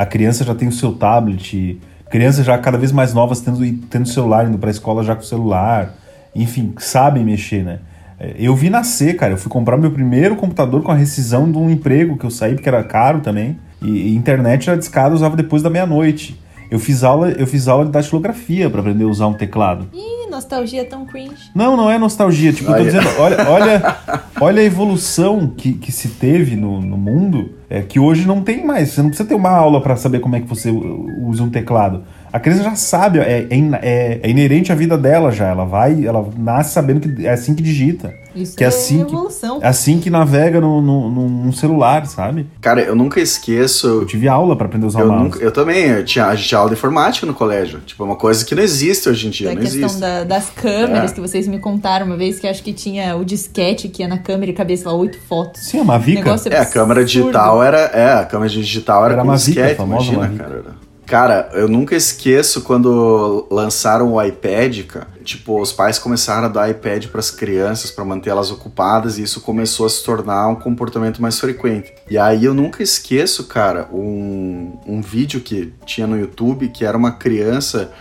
[0.04, 4.08] A criança já tem o seu tablet, crianças já cada vez mais novas tendo, tendo
[4.08, 5.96] celular, indo pra escola já com celular
[6.36, 7.80] enfim, sabem mexer, né?
[8.20, 9.34] É, eu vi nascer, cara.
[9.34, 12.56] Eu fui comprar meu primeiro computador com a rescisão de um emprego que eu saí
[12.56, 13.58] porque era caro também.
[13.82, 16.40] E, internet era discada, usava depois da meia-noite.
[16.74, 19.88] Eu fiz aula, eu fiz aula de datilografia para aprender a usar um teclado.
[19.94, 21.52] Ih, nostalgia tão cringe.
[21.54, 22.52] Não, não é nostalgia.
[22.52, 23.98] Tipo, eu tô dizendo, olha, olha,
[24.42, 28.66] olha a evolução que, que se teve no, no mundo, é, que hoje não tem
[28.66, 28.90] mais.
[28.90, 32.06] Você não precisa ter uma aula para saber como é que você usa um teclado.
[32.34, 35.50] A criança já sabe, é, é, é, é, inerente à vida dela já.
[35.50, 38.12] Ela vai, ela nasce sabendo que é assim que digita.
[38.36, 39.60] Isso que é, é assim evolução.
[39.60, 42.48] Que, é assim que navega no, no, no, celular, sabe?
[42.60, 43.86] Cara, eu nunca esqueço.
[43.86, 45.24] Eu tive aula para aprender a usar eu o mouse.
[45.26, 47.82] Nunca, eu também, eu tinha, a gente tinha aula de informática no colégio.
[47.82, 49.50] Tipo, é uma coisa que não existe hoje em dia.
[49.50, 50.02] Da não questão existe.
[50.02, 51.14] Da, das câmeras é.
[51.14, 54.18] que vocês me contaram uma vez, que acho que tinha o disquete que ia na
[54.18, 55.62] câmera e cabeça lá oito fotos.
[55.62, 56.36] Sim, a Mavica.
[56.50, 57.78] É, a câmera digital era.
[57.94, 60.44] É, a câmera digital era, era com Mavica, disquete, famosa imagina, Mavica.
[60.44, 60.84] cara.
[61.06, 65.08] Cara, eu nunca esqueço quando lançaram o iPad, cara.
[65.24, 69.42] Tipo, os pais começaram a dar iPad para as crianças para mantê-las ocupadas e isso
[69.42, 71.94] começou a se tornar um comportamento mais frequente.
[72.10, 76.98] E aí eu nunca esqueço, cara, um, um vídeo que tinha no YouTube que era
[76.98, 77.92] uma criança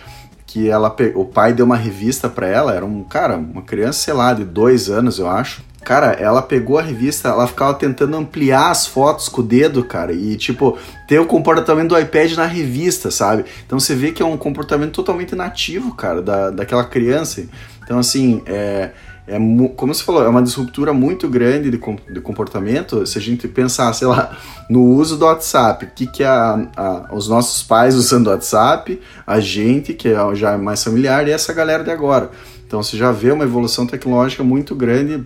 [0.45, 4.13] que ela o pai deu uma revista para ela, era um cara, uma criança, sei
[4.13, 5.63] lá, de dois anos, eu acho.
[5.83, 10.13] Cara, ela pegou a revista, ela ficava tentando ampliar as fotos com o dedo, cara,
[10.13, 13.45] e tipo, ter o comportamento do iPad na revista, sabe?
[13.65, 17.43] Então você vê que é um comportamento totalmente nativo, cara, da, daquela criança.
[17.83, 18.91] Então, assim, é,
[19.27, 19.37] é
[19.75, 23.05] como você falou, é uma disruptura muito grande de, de comportamento.
[23.05, 24.37] Se a gente pensar, sei lá,
[24.69, 29.01] no uso do WhatsApp, o que, que a, a, os nossos pais usando o WhatsApp,
[29.27, 32.31] a gente, que é, já é mais familiar, e essa galera de agora.
[32.65, 35.25] Então você já vê uma evolução tecnológica muito grande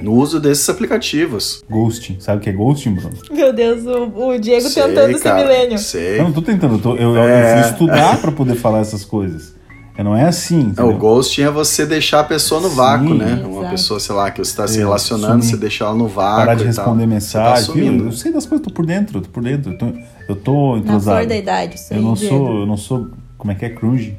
[0.00, 1.62] no uso desses aplicativos.
[1.70, 2.16] Ghosting.
[2.20, 3.14] Sabe o que é ghosting, Bruno?
[3.30, 5.78] Meu Deus, o, o Diego sei, tentando cara, ser milênio.
[5.78, 6.20] Sei.
[6.20, 7.58] Eu não tô tentando, eu, tô, eu, é...
[7.58, 9.54] eu fui estudar para poder falar essas coisas.
[9.98, 10.74] Não é assim.
[10.76, 13.32] Não, o ghosting é você deixar a pessoa no Sim, vácuo, né?
[13.32, 13.48] exato.
[13.48, 15.44] Uma pessoa, sei lá, que você está se É, relacionando, sumir.
[15.44, 16.36] você deixar ela no vácuo.
[16.40, 17.08] Parar de e responder tal.
[17.08, 17.54] mensagem.
[17.64, 18.04] Você tá sumindo.
[18.04, 19.72] eu sei das coisas, tô por dentro, tô por dentro.
[19.72, 19.86] Eu tô,
[20.28, 21.16] eu tô Na entrosado.
[21.16, 24.18] flor da idade, isso eu não sou, eu não sou, como é que é, crunge?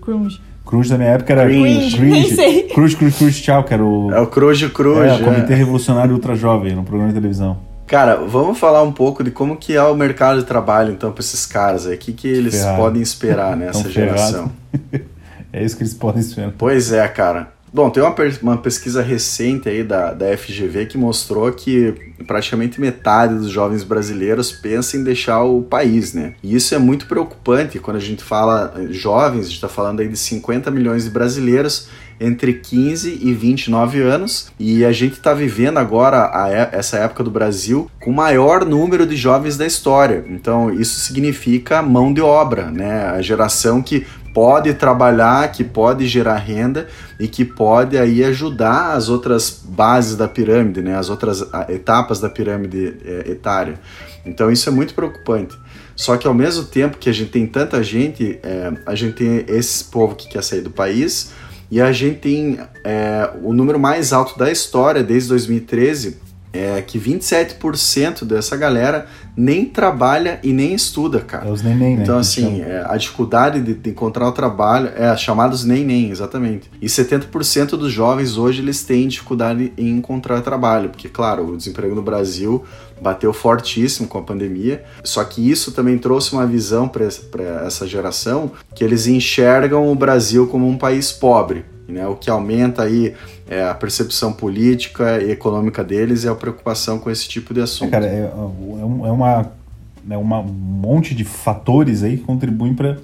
[0.00, 0.40] Crunge.
[0.66, 2.00] Crunge da minha época era Cringe.
[2.00, 2.64] Nem sei.
[2.64, 4.98] Cruz, cruz, cruz, tchau, que era o, É o Cruze Cruz.
[4.98, 7.56] é, o Comitê Revolucionário Ultra Jovem, no programa de televisão.
[7.86, 11.20] Cara, vamos falar um pouco de como que é o mercado de trabalho, então, para
[11.20, 11.94] esses caras aí.
[11.94, 12.76] O que, que eles Ferrado.
[12.78, 14.50] podem esperar nessa geração?
[15.52, 16.52] é isso que eles podem esperar.
[16.58, 17.52] Pois é, cara.
[17.76, 21.92] Bom, tem uma, uma pesquisa recente aí da, da FGV que mostrou que
[22.26, 26.32] praticamente metade dos jovens brasileiros pensa em deixar o país, né?
[26.42, 30.00] E isso é muito preocupante quando a gente fala eh, jovens, a gente está falando
[30.00, 35.34] aí de 50 milhões de brasileiros entre 15 e 29 anos e a gente está
[35.34, 39.66] vivendo agora a é- essa época do Brasil com o maior número de jovens da
[39.66, 40.24] história.
[40.30, 43.04] Então isso significa mão de obra, né?
[43.08, 44.06] A geração que
[44.36, 50.28] pode trabalhar, que pode gerar renda e que pode aí ajudar as outras bases da
[50.28, 50.94] pirâmide, né?
[50.94, 53.80] As outras etapas da pirâmide eh, etária.
[54.26, 55.58] Então isso é muito preocupante.
[55.96, 59.42] Só que ao mesmo tempo que a gente tem tanta gente, eh, a gente tem
[59.48, 61.32] esse povo que quer sair do país
[61.70, 66.25] e a gente tem eh, o número mais alto da história desde 2013
[66.56, 71.46] é que 27% dessa galera nem trabalha e nem estuda, cara.
[71.46, 72.02] É os neném, né?
[72.02, 76.70] Então, assim, é, a dificuldade de, de encontrar o trabalho é chamados nem-nem, exatamente.
[76.80, 81.94] E 70% dos jovens hoje eles têm dificuldade em encontrar trabalho, porque, claro, o desemprego
[81.94, 82.64] no Brasil
[83.00, 84.84] bateu fortíssimo com a pandemia.
[85.04, 87.04] Só que isso também trouxe uma visão para
[87.66, 92.06] essa geração que eles enxergam o Brasil como um país pobre, né?
[92.06, 93.14] O que aumenta aí
[93.48, 97.90] é, a percepção política e econômica deles e a preocupação com esse tipo de assunto.
[97.90, 99.46] Cara, é, é um- é uma,
[100.10, 102.96] é uma- um monte de fatores aí que contribuem para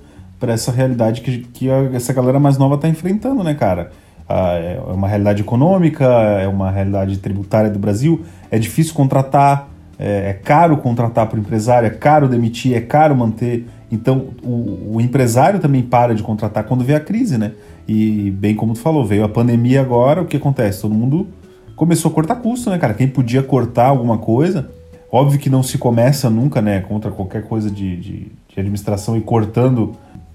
[0.53, 3.93] essa realidade que, que essa galera mais nova está enfrentando, né, cara?
[4.29, 9.69] Ah, é uma realidade econômica, é uma realidade tributária do Brasil, é difícil contratar,
[9.99, 13.67] é, é caro contratar para o empresário, é caro demitir, é caro manter.
[13.91, 17.53] Então, o, o empresário também para de contratar quando vê a crise, né?
[17.87, 20.83] E, bem como tu falou, veio a pandemia agora, o que acontece?
[20.83, 21.29] Todo mundo
[21.77, 22.95] começou a cortar custo, né, cara?
[22.95, 24.71] Quem podia cortar alguma coisa,
[25.11, 29.21] óbvio que não se começa nunca, né, contra qualquer coisa de, de, de administração e
[29.21, 29.93] cortando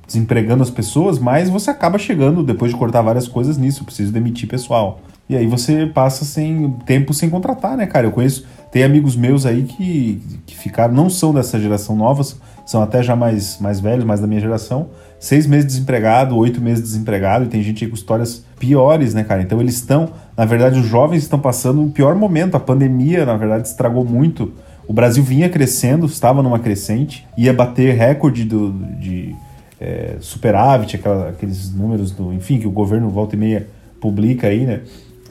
[0.08, 4.48] desempregando as pessoas, mais você acaba chegando, depois de cortar várias coisas nisso, preciso demitir
[4.48, 5.02] pessoal.
[5.30, 8.08] E aí você passa sem tempo sem contratar, né, cara?
[8.08, 12.24] Eu conheço, tem amigos meus aí que, que ficaram, não são dessa geração nova,
[12.68, 16.84] são até já mais, mais velhos, mais da minha geração, seis meses desempregado, oito meses
[16.84, 19.42] desempregado, e tem gente aí com histórias piores, né, cara?
[19.42, 22.56] Então eles estão, na verdade, os jovens estão passando o pior momento.
[22.56, 24.52] A pandemia, na verdade, estragou muito.
[24.86, 29.34] O Brasil vinha crescendo, estava numa crescente, ia bater recorde do, de
[29.80, 33.68] é, superávit, aquela, aqueles números do, enfim, que o governo volta e meia
[34.02, 34.82] publica aí, né?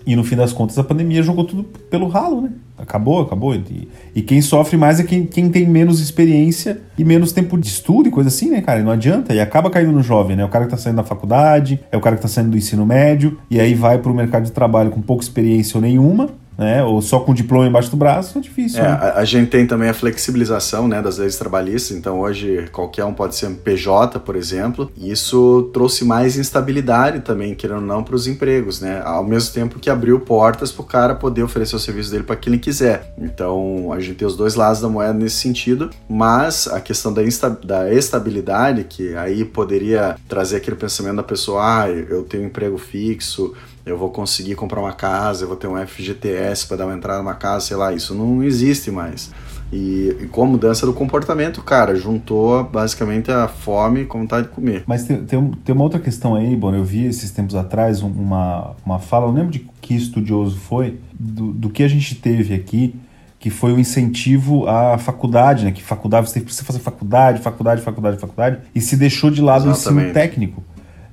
[0.07, 2.51] E no fim das contas a pandemia jogou tudo pelo ralo, né?
[2.79, 3.55] Acabou, acabou.
[3.55, 7.67] E, e quem sofre mais é quem, quem tem menos experiência e menos tempo de
[7.67, 8.81] estudo e coisa assim, né, cara?
[8.81, 9.35] E não adianta.
[9.35, 10.45] E acaba caindo no jovem, né?
[10.45, 12.87] O cara que tá saindo da faculdade, é o cara que tá saindo do ensino
[12.87, 16.83] médio, e aí vai pro mercado de trabalho com pouca experiência ou nenhuma, né?
[16.83, 18.81] Ou só com diploma embaixo do braço, é difícil.
[18.81, 18.89] É, né?
[18.89, 23.13] a, a, gente tem também a flexibilização né, das leis trabalhistas, então hoje qualquer um
[23.13, 28.03] pode ser um PJ, por exemplo, e isso trouxe mais instabilidade também, querendo ou não,
[28.03, 29.03] para os empregos, né?
[29.05, 32.37] Ao mesmo tempo que abriu portas para o cara poder oferecer o serviço dele para
[32.37, 33.15] quem ele quiser.
[33.19, 37.23] Então a gente tem os dois lados da moeda nesse sentido, mas a questão da,
[37.23, 42.47] insta da estabilidade, que aí poderia trazer aquele pensamento da pessoa, ah, eu tenho um
[42.47, 43.55] emprego fixo,
[43.87, 47.21] eu vou conseguir comprar uma casa, eu vou ter um FGTS para dar uma entrada
[47.23, 49.31] numa casa, sei lá, isso não existe mais.
[49.73, 54.53] E, e, com a mudança do comportamento, cara, juntou basicamente a fome com vontade de
[54.53, 54.83] comer.
[54.87, 58.75] Mas tem, tem, tem uma outra questão aí, bom, eu vi esses tempos atrás uma,
[58.85, 62.93] uma fala, não lembro de que estudioso foi, do, do que a gente teve aqui,
[63.39, 65.71] que foi o incentivo à faculdade, né?
[65.71, 69.89] Que faculdade, você precisa fazer faculdade, faculdade, faculdade, faculdade, e se deixou de lado Exatamente.
[69.89, 70.65] o ensino técnico,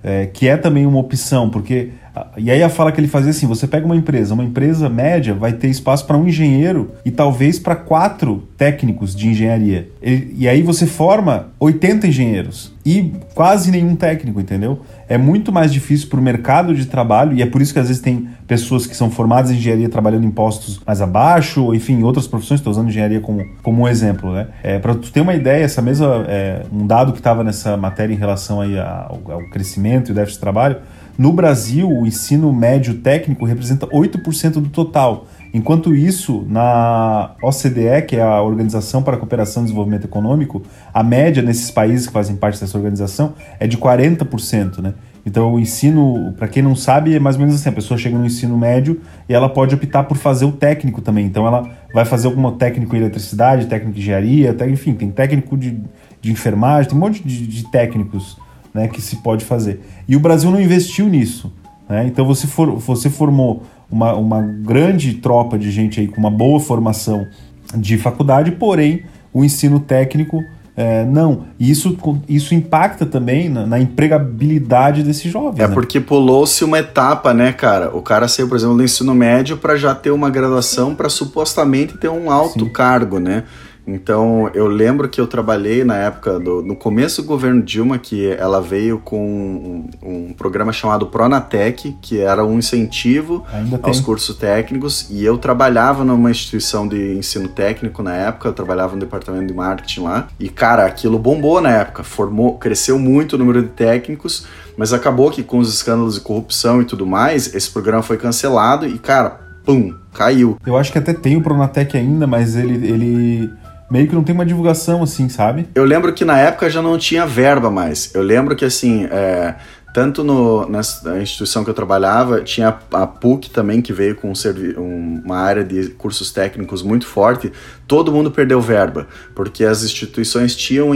[0.03, 1.91] é, que é também uma opção, porque
[2.37, 5.33] e aí a fala que ele fazia assim: você pega uma empresa, uma empresa média
[5.33, 9.89] vai ter espaço para um engenheiro e talvez para quatro técnicos de engenharia.
[10.01, 14.81] E, e aí você forma 80 engenheiros e quase nenhum técnico, entendeu?
[15.07, 17.87] É muito mais difícil para o mercado de trabalho, e é por isso que às
[17.87, 22.03] vezes tem pessoas que são formadas em engenharia trabalhando em postos mais abaixo, ou enfim,
[22.03, 24.47] outras profissões, estou usando engenharia como, como um exemplo, né?
[24.61, 28.13] É, para tu ter uma ideia, essa mesma, é, um dado que estava nessa matéria
[28.13, 30.77] em relação aí ao, ao crescimento e o déficit de trabalho,
[31.17, 35.27] no Brasil, o ensino médio técnico representa 8% do total.
[35.53, 41.03] Enquanto isso, na OCDE, que é a Organização para a Cooperação e Desenvolvimento Econômico, a
[41.03, 44.95] média nesses países que fazem parte dessa organização é de 40%, né?
[45.23, 48.17] Então, o ensino, para quem não sabe, é mais ou menos assim: a pessoa chega
[48.17, 48.99] no ensino médio
[49.29, 51.25] e ela pode optar por fazer o técnico também.
[51.25, 55.79] Então, ela vai fazer algum técnico em eletricidade, técnico de engenharia, enfim, tem técnico de,
[56.19, 58.37] de enfermagem, tem um monte de, de técnicos
[58.73, 59.81] né, que se pode fazer.
[60.07, 61.51] E o Brasil não investiu nisso.
[61.87, 62.05] Né?
[62.07, 66.59] Então você, for, você formou uma, uma grande tropa de gente aí com uma boa
[66.59, 67.27] formação
[67.75, 70.43] de faculdade, porém o ensino técnico
[70.75, 71.45] é, não.
[71.59, 75.59] E isso, isso impacta também na, na empregabilidade desses jovens.
[75.59, 75.73] É né?
[75.73, 77.95] porque pulou-se uma etapa, né, cara?
[77.95, 81.97] O cara saiu, por exemplo, do ensino médio para já ter uma graduação para supostamente
[81.97, 82.69] ter um alto Sim.
[82.69, 83.43] cargo, né?
[83.85, 88.27] Então, eu lembro que eu trabalhei na época, do, no começo do governo Dilma, que
[88.27, 93.43] ela veio com um, um programa chamado Pronatec, que era um incentivo
[93.81, 98.93] aos cursos técnicos, e eu trabalhava numa instituição de ensino técnico na época, eu trabalhava
[98.93, 103.37] no departamento de marketing lá, e cara, aquilo bombou na época, formou, cresceu muito o
[103.37, 104.45] número de técnicos,
[104.77, 108.87] mas acabou que com os escândalos de corrupção e tudo mais, esse programa foi cancelado
[108.87, 110.57] e, cara, pum, caiu.
[110.65, 113.53] Eu acho que até tem o Pronatec ainda, mas ele, ele
[113.93, 115.67] meio que não tem uma divulgação assim, sabe?
[115.75, 118.09] Eu lembro que na época já não tinha verba mais.
[118.15, 119.53] Eu lembro que assim, é,
[119.93, 124.33] tanto no, nessa instituição que eu trabalhava, tinha a PUC também, que veio com
[124.79, 127.53] um, uma área de cursos técnicos muito forte,
[127.87, 130.91] todo mundo perdeu verba, porque as instituições tinham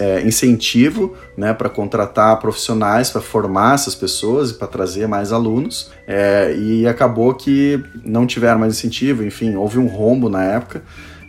[0.00, 5.92] é, incentivo né, para contratar profissionais, para formar essas pessoas e para trazer mais alunos,
[6.04, 10.82] é, e acabou que não tiveram mais incentivo, enfim, houve um rombo na época.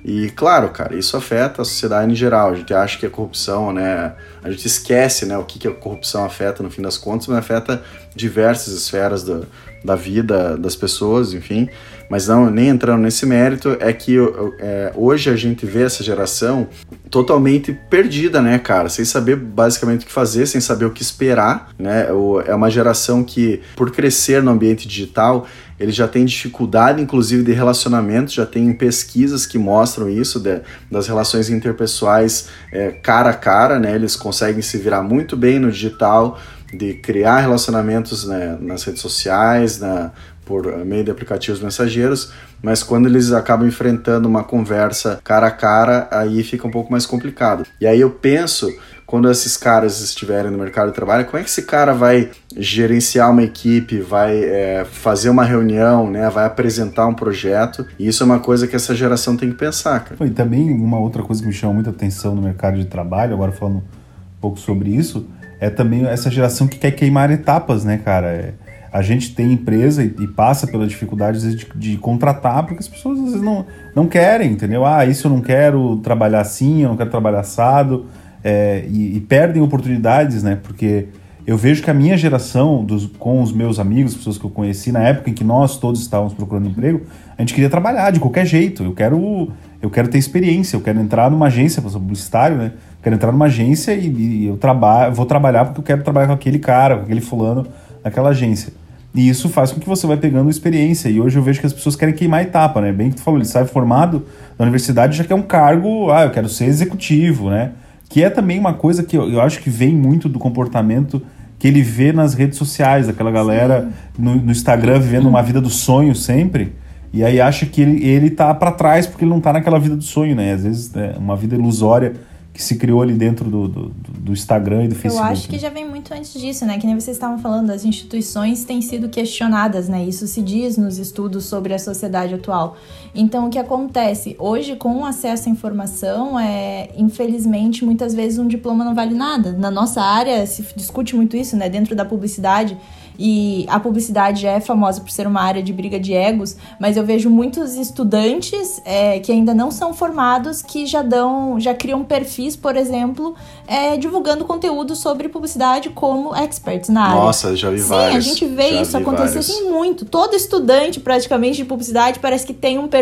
[0.04, 2.52] E claro, cara, isso afeta a sociedade em geral.
[2.52, 4.14] A gente acha que a corrupção, né?
[4.44, 7.38] A gente esquece, né, o que, que a corrupção afeta no fim das contas, mas
[7.38, 7.84] afeta
[8.16, 9.42] diversas esferas da,
[9.86, 11.70] da vida das pessoas, enfim.
[12.10, 14.18] Mas não, nem entrando nesse mérito, é que
[14.60, 16.68] é, hoje a gente vê essa geração
[17.10, 18.90] totalmente perdida, né, cara?
[18.90, 22.08] Sem saber basicamente o que fazer, sem saber o que esperar, né?
[22.48, 25.48] É uma geração que, por crescer no ambiente digital,
[25.82, 31.08] ele já tem dificuldade, inclusive, de relacionamento, já tem pesquisas que mostram isso, de, das
[31.08, 33.96] relações interpessoais é, cara a cara, né?
[33.96, 36.40] Eles conseguem se virar muito bem no digital,
[36.72, 40.12] de criar relacionamentos né, nas redes sociais, na,
[40.46, 46.08] por meio de aplicativos mensageiros, mas quando eles acabam enfrentando uma conversa cara a cara,
[46.12, 47.66] aí fica um pouco mais complicado.
[47.80, 48.72] E aí eu penso
[49.12, 53.30] quando esses caras estiverem no mercado de trabalho, como é que esse cara vai gerenciar
[53.30, 57.86] uma equipe, vai é, fazer uma reunião, né, vai apresentar um projeto?
[58.00, 60.26] E isso é uma coisa que essa geração tem que pensar, cara.
[60.26, 63.52] E também uma outra coisa que me chama muita atenção no mercado de trabalho, agora
[63.52, 65.28] falando um pouco sobre isso,
[65.60, 68.28] é também essa geração que quer queimar etapas, né, cara?
[68.28, 68.54] É,
[68.94, 73.26] a gente tem empresa e, passa pela dificuldade de, de, contratar, porque as pessoas às
[73.26, 74.86] vezes não, não querem, entendeu?
[74.86, 78.06] Ah, isso eu não quero trabalhar assim, eu não quero trabalhar assado
[78.44, 80.58] é, e, e, perdem oportunidades, né?
[80.62, 81.08] Porque
[81.46, 84.92] eu vejo que a minha geração, dos, com os meus amigos, pessoas que eu conheci
[84.92, 87.02] na época em que nós todos estávamos procurando emprego,
[87.38, 88.84] a gente queria trabalhar de qualquer jeito.
[88.84, 89.50] Eu quero,
[89.82, 92.74] eu quero ter experiência, eu quero entrar numa agência, eu publicitário, né?
[92.76, 96.28] Eu quero entrar numa agência e, e eu trabalho, vou trabalhar porque eu quero trabalhar
[96.28, 97.68] com aquele cara, com aquele fulano
[98.04, 98.74] naquela agência.
[99.14, 101.10] E isso faz com que você vai pegando experiência.
[101.10, 102.92] E hoje eu vejo que as pessoas querem queimar a etapa, né?
[102.94, 104.26] Bem que tu falou, ele sai formado
[104.58, 107.72] da universidade já quer um cargo, ah, eu quero ser executivo, né?
[108.12, 111.22] Que é também uma coisa que eu, eu acho que vem muito do comportamento
[111.58, 115.70] que ele vê nas redes sociais, aquela galera no, no, Instagram vivendo uma vida do
[115.70, 116.76] sonho sempre,
[117.14, 119.96] e aí acha que ele, ele tá para trás porque ele não tá naquela vida
[119.96, 120.54] do sonho, né?
[120.54, 122.14] Às vezes é uma vida ilusória
[122.54, 125.26] que se criou ali dentro do, do, do, Instagram e do Facebook.
[125.26, 126.78] Eu acho que já vem muito antes disso, né?
[126.78, 130.04] Que nem vocês estavam falando, as instituições têm sido questionadas, né?
[130.04, 132.76] Isso se diz nos estudos sobre a sociedade atual.
[133.14, 134.36] Então, o que acontece?
[134.40, 139.52] Hoje, com o acesso à informação, é, infelizmente, muitas vezes um diploma não vale nada.
[139.52, 141.70] Na nossa área se discute muito isso, né?
[141.70, 142.78] Dentro da publicidade
[143.24, 147.06] e a publicidade é famosa por ser uma área de briga de egos, mas eu
[147.06, 152.56] vejo muitos estudantes é, que ainda não são formados que já dão, já criam perfis,
[152.56, 153.36] por exemplo,
[153.68, 157.22] é, divulgando conteúdo sobre publicidade como experts na área.
[157.22, 158.16] Nossa, já vi Sim, vários.
[158.16, 160.04] a gente vê isso acontecer assim muito.
[160.04, 163.01] Todo estudante praticamente de publicidade parece que tem um perfil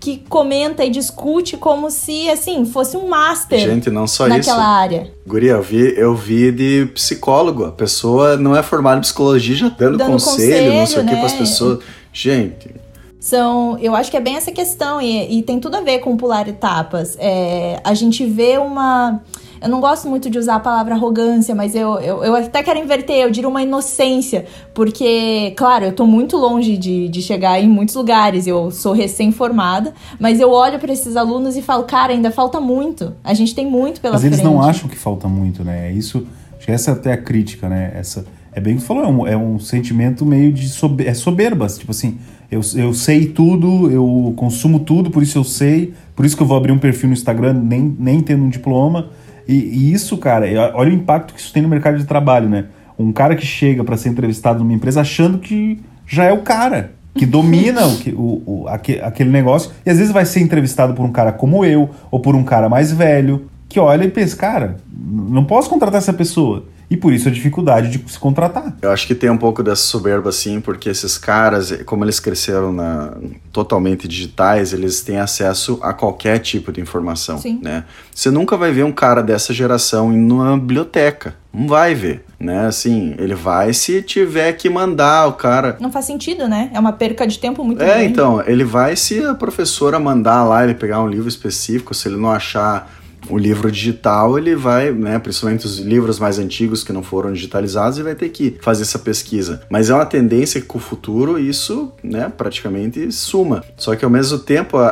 [0.00, 3.58] que comenta e discute como se assim fosse um master.
[3.58, 4.50] Gente, não só naquela isso.
[4.50, 5.12] Naquela área.
[5.26, 7.64] Guria, eu vi, eu vi de psicólogo.
[7.64, 11.06] A pessoa não é formada em psicologia já dando, dando conselho, conselho, não sei o
[11.06, 11.78] que para as pessoas.
[12.12, 12.83] Gente.
[13.24, 16.14] São, eu acho que é bem essa questão e, e tem tudo a ver com
[16.14, 17.16] pular etapas.
[17.18, 19.18] É, a gente vê uma
[19.62, 22.78] eu não gosto muito de usar a palavra arrogância, mas eu, eu, eu até quero
[22.78, 27.66] inverter, eu diria uma inocência, porque, claro, eu tô muito longe de, de chegar em
[27.66, 32.30] muitos lugares, eu sou recém-formada, mas eu olho para esses alunos e falo, cara, ainda
[32.30, 34.32] falta muito, a gente tem muito pela frente.
[34.32, 35.88] Mas eles não acham que falta muito, né?
[35.88, 36.26] É isso,
[36.58, 37.90] acho que essa é até a crítica, né?
[37.94, 41.66] Essa, é bem que falou, é um, é um sentimento meio de sober, é soberba,
[41.68, 42.18] tipo assim,
[42.50, 46.46] eu, eu sei tudo, eu consumo tudo, por isso eu sei, por isso que eu
[46.46, 49.10] vou abrir um perfil no Instagram nem, nem tendo um diploma,
[49.46, 52.66] e, e, isso, cara, olha o impacto que isso tem no mercado de trabalho, né?
[52.98, 56.92] Um cara que chega para ser entrevistado numa empresa achando que já é o cara,
[57.14, 61.12] que domina o, o, o, aquele negócio, e às vezes vai ser entrevistado por um
[61.12, 65.44] cara como eu, ou por um cara mais velho, que olha e pensa, cara, não
[65.44, 66.64] posso contratar essa pessoa.
[66.94, 68.72] E por isso a dificuldade de se contratar.
[68.80, 72.72] Eu acho que tem um pouco dessa soberba, sim, porque esses caras, como eles cresceram
[72.72, 73.14] na,
[73.52, 77.36] totalmente digitais, eles têm acesso a qualquer tipo de informação.
[77.38, 77.58] Sim.
[77.60, 77.82] Né?
[78.14, 81.34] Você nunca vai ver um cara dessa geração em uma biblioteca.
[81.52, 82.66] Não vai ver, né?
[82.66, 85.76] Assim, ele vai se tiver que mandar o cara.
[85.80, 86.70] Não faz sentido, né?
[86.72, 88.02] É uma perca de tempo muito é, grande.
[88.02, 92.06] É, então, ele vai se a professora mandar lá ele pegar um livro específico, se
[92.06, 92.88] ele não achar
[93.28, 97.98] o livro digital ele vai, né, principalmente os livros mais antigos que não foram digitalizados,
[97.98, 99.62] ele vai ter que fazer essa pesquisa.
[99.68, 103.64] Mas é uma tendência que com o futuro isso, né, praticamente suma.
[103.76, 104.88] Só que ao mesmo tempo a,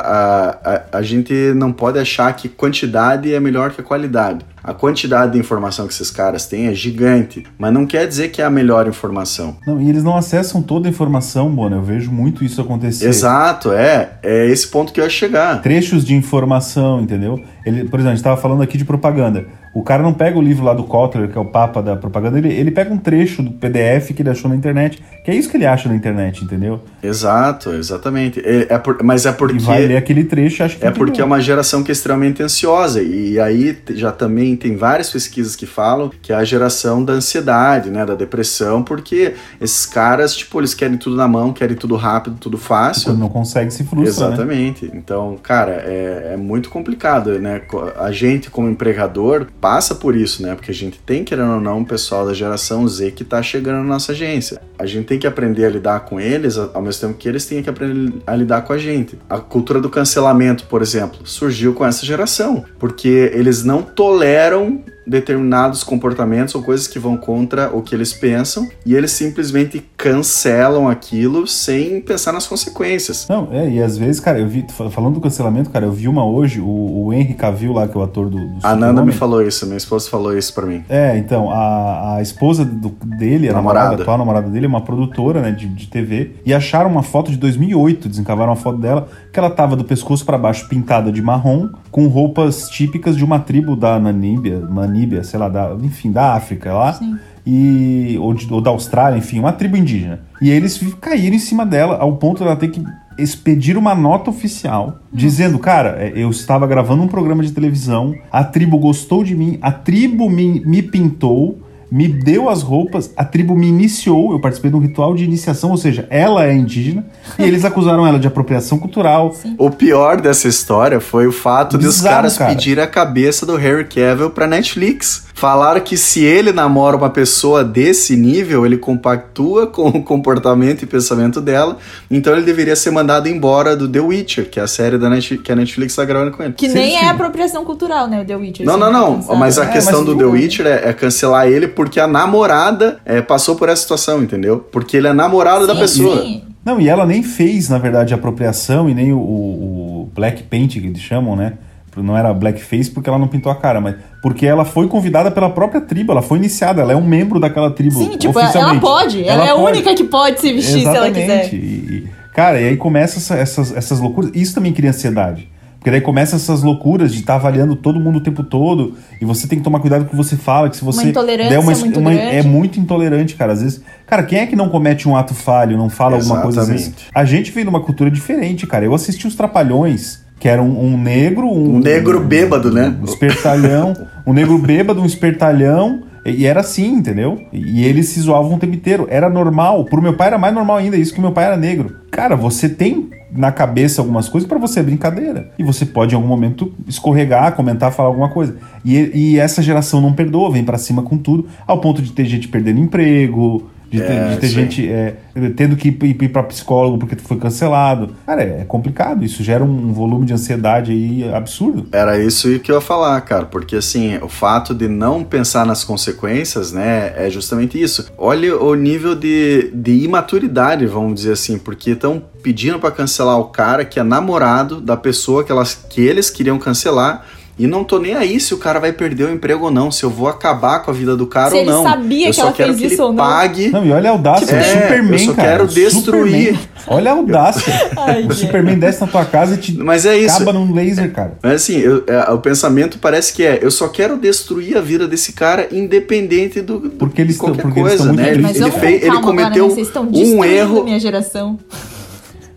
[0.63, 4.45] a, a gente não pode achar que quantidade é melhor que a qualidade.
[4.63, 8.41] A quantidade de informação que esses caras têm é gigante, mas não quer dizer que
[8.41, 9.57] é a melhor informação.
[9.67, 11.75] Não, e eles não acessam toda a informação, Bona.
[11.75, 13.07] Eu vejo muito isso acontecer.
[13.07, 14.13] Exato, é.
[14.23, 15.61] É esse ponto que eu ia chegar.
[15.61, 17.43] Trechos de informação, entendeu?
[17.65, 19.47] Ele, por exemplo, a gente estava falando aqui de propaganda.
[19.73, 22.37] O cara não pega o livro lá do Kotler, que é o papa da propaganda,
[22.37, 25.49] ele, ele pega um trecho do PDF que ele achou na internet, que é isso
[25.49, 26.81] que ele acha na internet, entendeu?
[27.01, 28.39] Exato, exatamente.
[28.39, 29.55] É, é por, mas é porque.
[29.55, 32.43] E vai ler aquele trecho acho que É porque é uma geração que é extremamente
[32.43, 33.01] ansiosa.
[33.01, 37.89] E aí já também tem várias pesquisas que falam que é a geração da ansiedade,
[37.89, 38.05] né?
[38.05, 42.57] Da depressão, porque esses caras, tipo, eles querem tudo na mão, querem tudo rápido, tudo
[42.57, 43.11] fácil.
[43.11, 44.27] Quando não consegue, se frustra.
[44.27, 44.33] Né?
[44.33, 44.85] Exatamente.
[44.85, 44.91] Né?
[44.95, 47.61] Então, cara, é, é muito complicado, né?
[47.97, 50.55] A gente, como empregador, passa por isso, né?
[50.55, 53.77] Porque a gente tem, querendo ou não, um pessoal da geração Z que tá chegando
[53.77, 54.61] na nossa agência.
[54.77, 57.63] A gente tem que aprender a lidar com eles, ao mesmo tempo que eles têm
[57.63, 59.17] que aprender a lidar com a gente.
[59.29, 65.83] A cultura do cancelamento, por exemplo, surgiu com essa geração, porque eles não toleram determinados
[65.83, 71.45] comportamentos ou coisas que vão contra o que eles pensam e eles simplesmente cancelam aquilo
[71.47, 73.27] sem pensar nas consequências.
[73.29, 76.25] Não, é, e às vezes, cara, eu vi, falando do cancelamento, cara, eu vi uma
[76.25, 78.37] hoje, o, o Henry Cavill lá, que é o ator do.
[78.37, 80.83] do a Nanda me falou isso, minha esposa falou isso pra mim.
[80.89, 83.79] É, então, a, a esposa do, dele, a namorada.
[83.79, 87.03] namorada, a atual namorada dele, é uma produtora, né, de, de TV, e acharam uma
[87.03, 91.11] foto de 2008, desencavaram uma foto dela, que ela tava do pescoço para baixo pintada
[91.11, 94.92] de marrom, com roupas típicas de uma tribo da Namíbia, Namíbia,
[95.23, 96.93] sei lá, da, enfim, da África lá.
[96.93, 97.17] Sim.
[97.45, 100.21] E, ou, de, ou da Austrália, enfim, uma tribo indígena.
[100.41, 102.81] E eles caíram em cima dela ao ponto de ela ter que
[103.17, 108.43] expedir uma nota oficial dizendo, cara, é, eu estava gravando um programa de televisão, a
[108.43, 111.59] tribo gostou de mim, a tribo me, me pintou,
[111.93, 115.69] me deu as roupas, a tribo me iniciou, eu participei de um ritual de iniciação,
[115.69, 117.05] ou seja, ela é indígena,
[117.37, 119.31] e eles acusaram ela de apropriação cultural.
[119.31, 119.53] Sim.
[119.59, 122.49] O pior dessa história foi o fato Bizarro, de os caras cara.
[122.49, 125.27] pedirem a cabeça do Harry Cavill pra Netflix.
[125.33, 130.85] Falaram que se ele namora uma pessoa desse nível, ele compactua com o comportamento e
[130.85, 131.77] pensamento dela,
[132.09, 135.37] então ele deveria ser mandado embora do The Witcher, que é a série da Net
[135.37, 136.53] que a Netflix tá gravando com ele.
[136.53, 138.65] Que nem é apropriação cultural, né, o The Witcher.
[138.65, 139.35] Não, não, não.
[139.35, 142.99] Mas a é, questão mas do The Witcher é, é, cancelar ele porque a namorada
[143.03, 144.59] é, passou por essa situação, entendeu?
[144.59, 146.21] Porque ele é namorado sim, da pessoa.
[146.21, 146.43] Sim.
[146.63, 150.73] Não, e ela nem fez, na verdade, a apropriação e nem o, o Black Paint,
[150.73, 151.53] que eles chamam, né?
[151.97, 155.49] Não era blackface porque ela não pintou a cara, mas porque ela foi convidada pela
[155.49, 157.99] própria tribo, ela foi iniciada, ela é um membro daquela tribo.
[157.99, 161.15] Sim, tipo, ela pode, ela, ela é a única que pode se vestir Exatamente.
[161.15, 161.55] se ela quiser.
[161.55, 164.31] E, cara, e aí começa essa, essas, essas loucuras.
[164.33, 165.51] Isso também cria ansiedade.
[165.83, 169.25] Porque daí começa essas loucuras de estar tá avaliando todo mundo o tempo todo e
[169.25, 171.49] você tem que tomar cuidado com o que você fala, que se você uma intolerância
[171.49, 173.51] der uma, muito uma, é muito intolerante, cara.
[173.51, 176.29] Às vezes, cara, quem é que não comete um ato falho, não fala Exatamente.
[176.29, 176.93] alguma coisa às vezes?
[177.13, 178.85] A gente vem de uma cultura diferente, cara.
[178.85, 181.47] Eu assisti os Trapalhões que era um, um negro.
[181.47, 182.93] Um, um, negro bêbado, né?
[183.01, 183.93] Um espertalhão.
[184.27, 186.03] um negro bêbado, um espertalhão.
[186.25, 187.41] E era assim, entendeu?
[187.53, 189.07] E eles se zoavam o tempo inteiro.
[189.09, 189.85] Era normal.
[189.85, 191.95] Pro meu pai era mais normal ainda, isso que meu pai era negro.
[192.11, 195.49] Cara, você tem na cabeça algumas coisas para você é brincadeira.
[195.57, 198.57] E você pode em algum momento escorregar, comentar, falar alguma coisa.
[198.83, 202.25] E, e essa geração não perdoa, vem para cima com tudo, ao ponto de ter
[202.25, 205.15] gente perdendo emprego, de ter, é, de ter gente é,
[205.55, 208.15] tendo que ir, ir para psicólogo porque foi cancelado.
[208.25, 209.23] Cara, é, complicado.
[209.23, 211.87] Isso gera um volume de ansiedade aí absurdo.
[211.91, 213.45] Era isso que eu ia falar, cara.
[213.45, 218.11] Porque assim, o fato de não pensar nas consequências, né, é justamente isso.
[218.17, 223.45] Olha o nível de, de imaturidade, vamos dizer assim, porque estão pedindo para cancelar o
[223.45, 227.25] cara que é namorado da pessoa que, elas, que eles queriam cancelar
[227.57, 230.03] e não tô nem aí se o cara vai perder o emprego ou não, se
[230.03, 231.81] eu vou acabar com a vida do cara se ou não.
[231.81, 233.23] Ele sabia eu que ela fez que isso ou não.
[233.23, 233.69] Pague.
[233.69, 235.47] Não, e olha a audácia tipo, é, Superman, eu só cara.
[235.47, 236.55] quero destruir.
[236.55, 236.59] Superman.
[236.87, 237.91] Olha a audácia.
[237.95, 240.35] Ai, o Superman desce na tua casa e te Mas é isso.
[240.35, 241.33] acaba num laser, cara.
[241.43, 245.07] Mas assim, eu, é, o pensamento parece que é, eu só quero destruir a vida
[245.07, 248.31] desse cara independente do, do porque eles qualquer porque coisa, eles né?
[248.31, 250.11] Ele, ele, fez, ele cometeu agora, né?
[250.11, 250.83] um erro.
[250.83, 251.59] minha geração.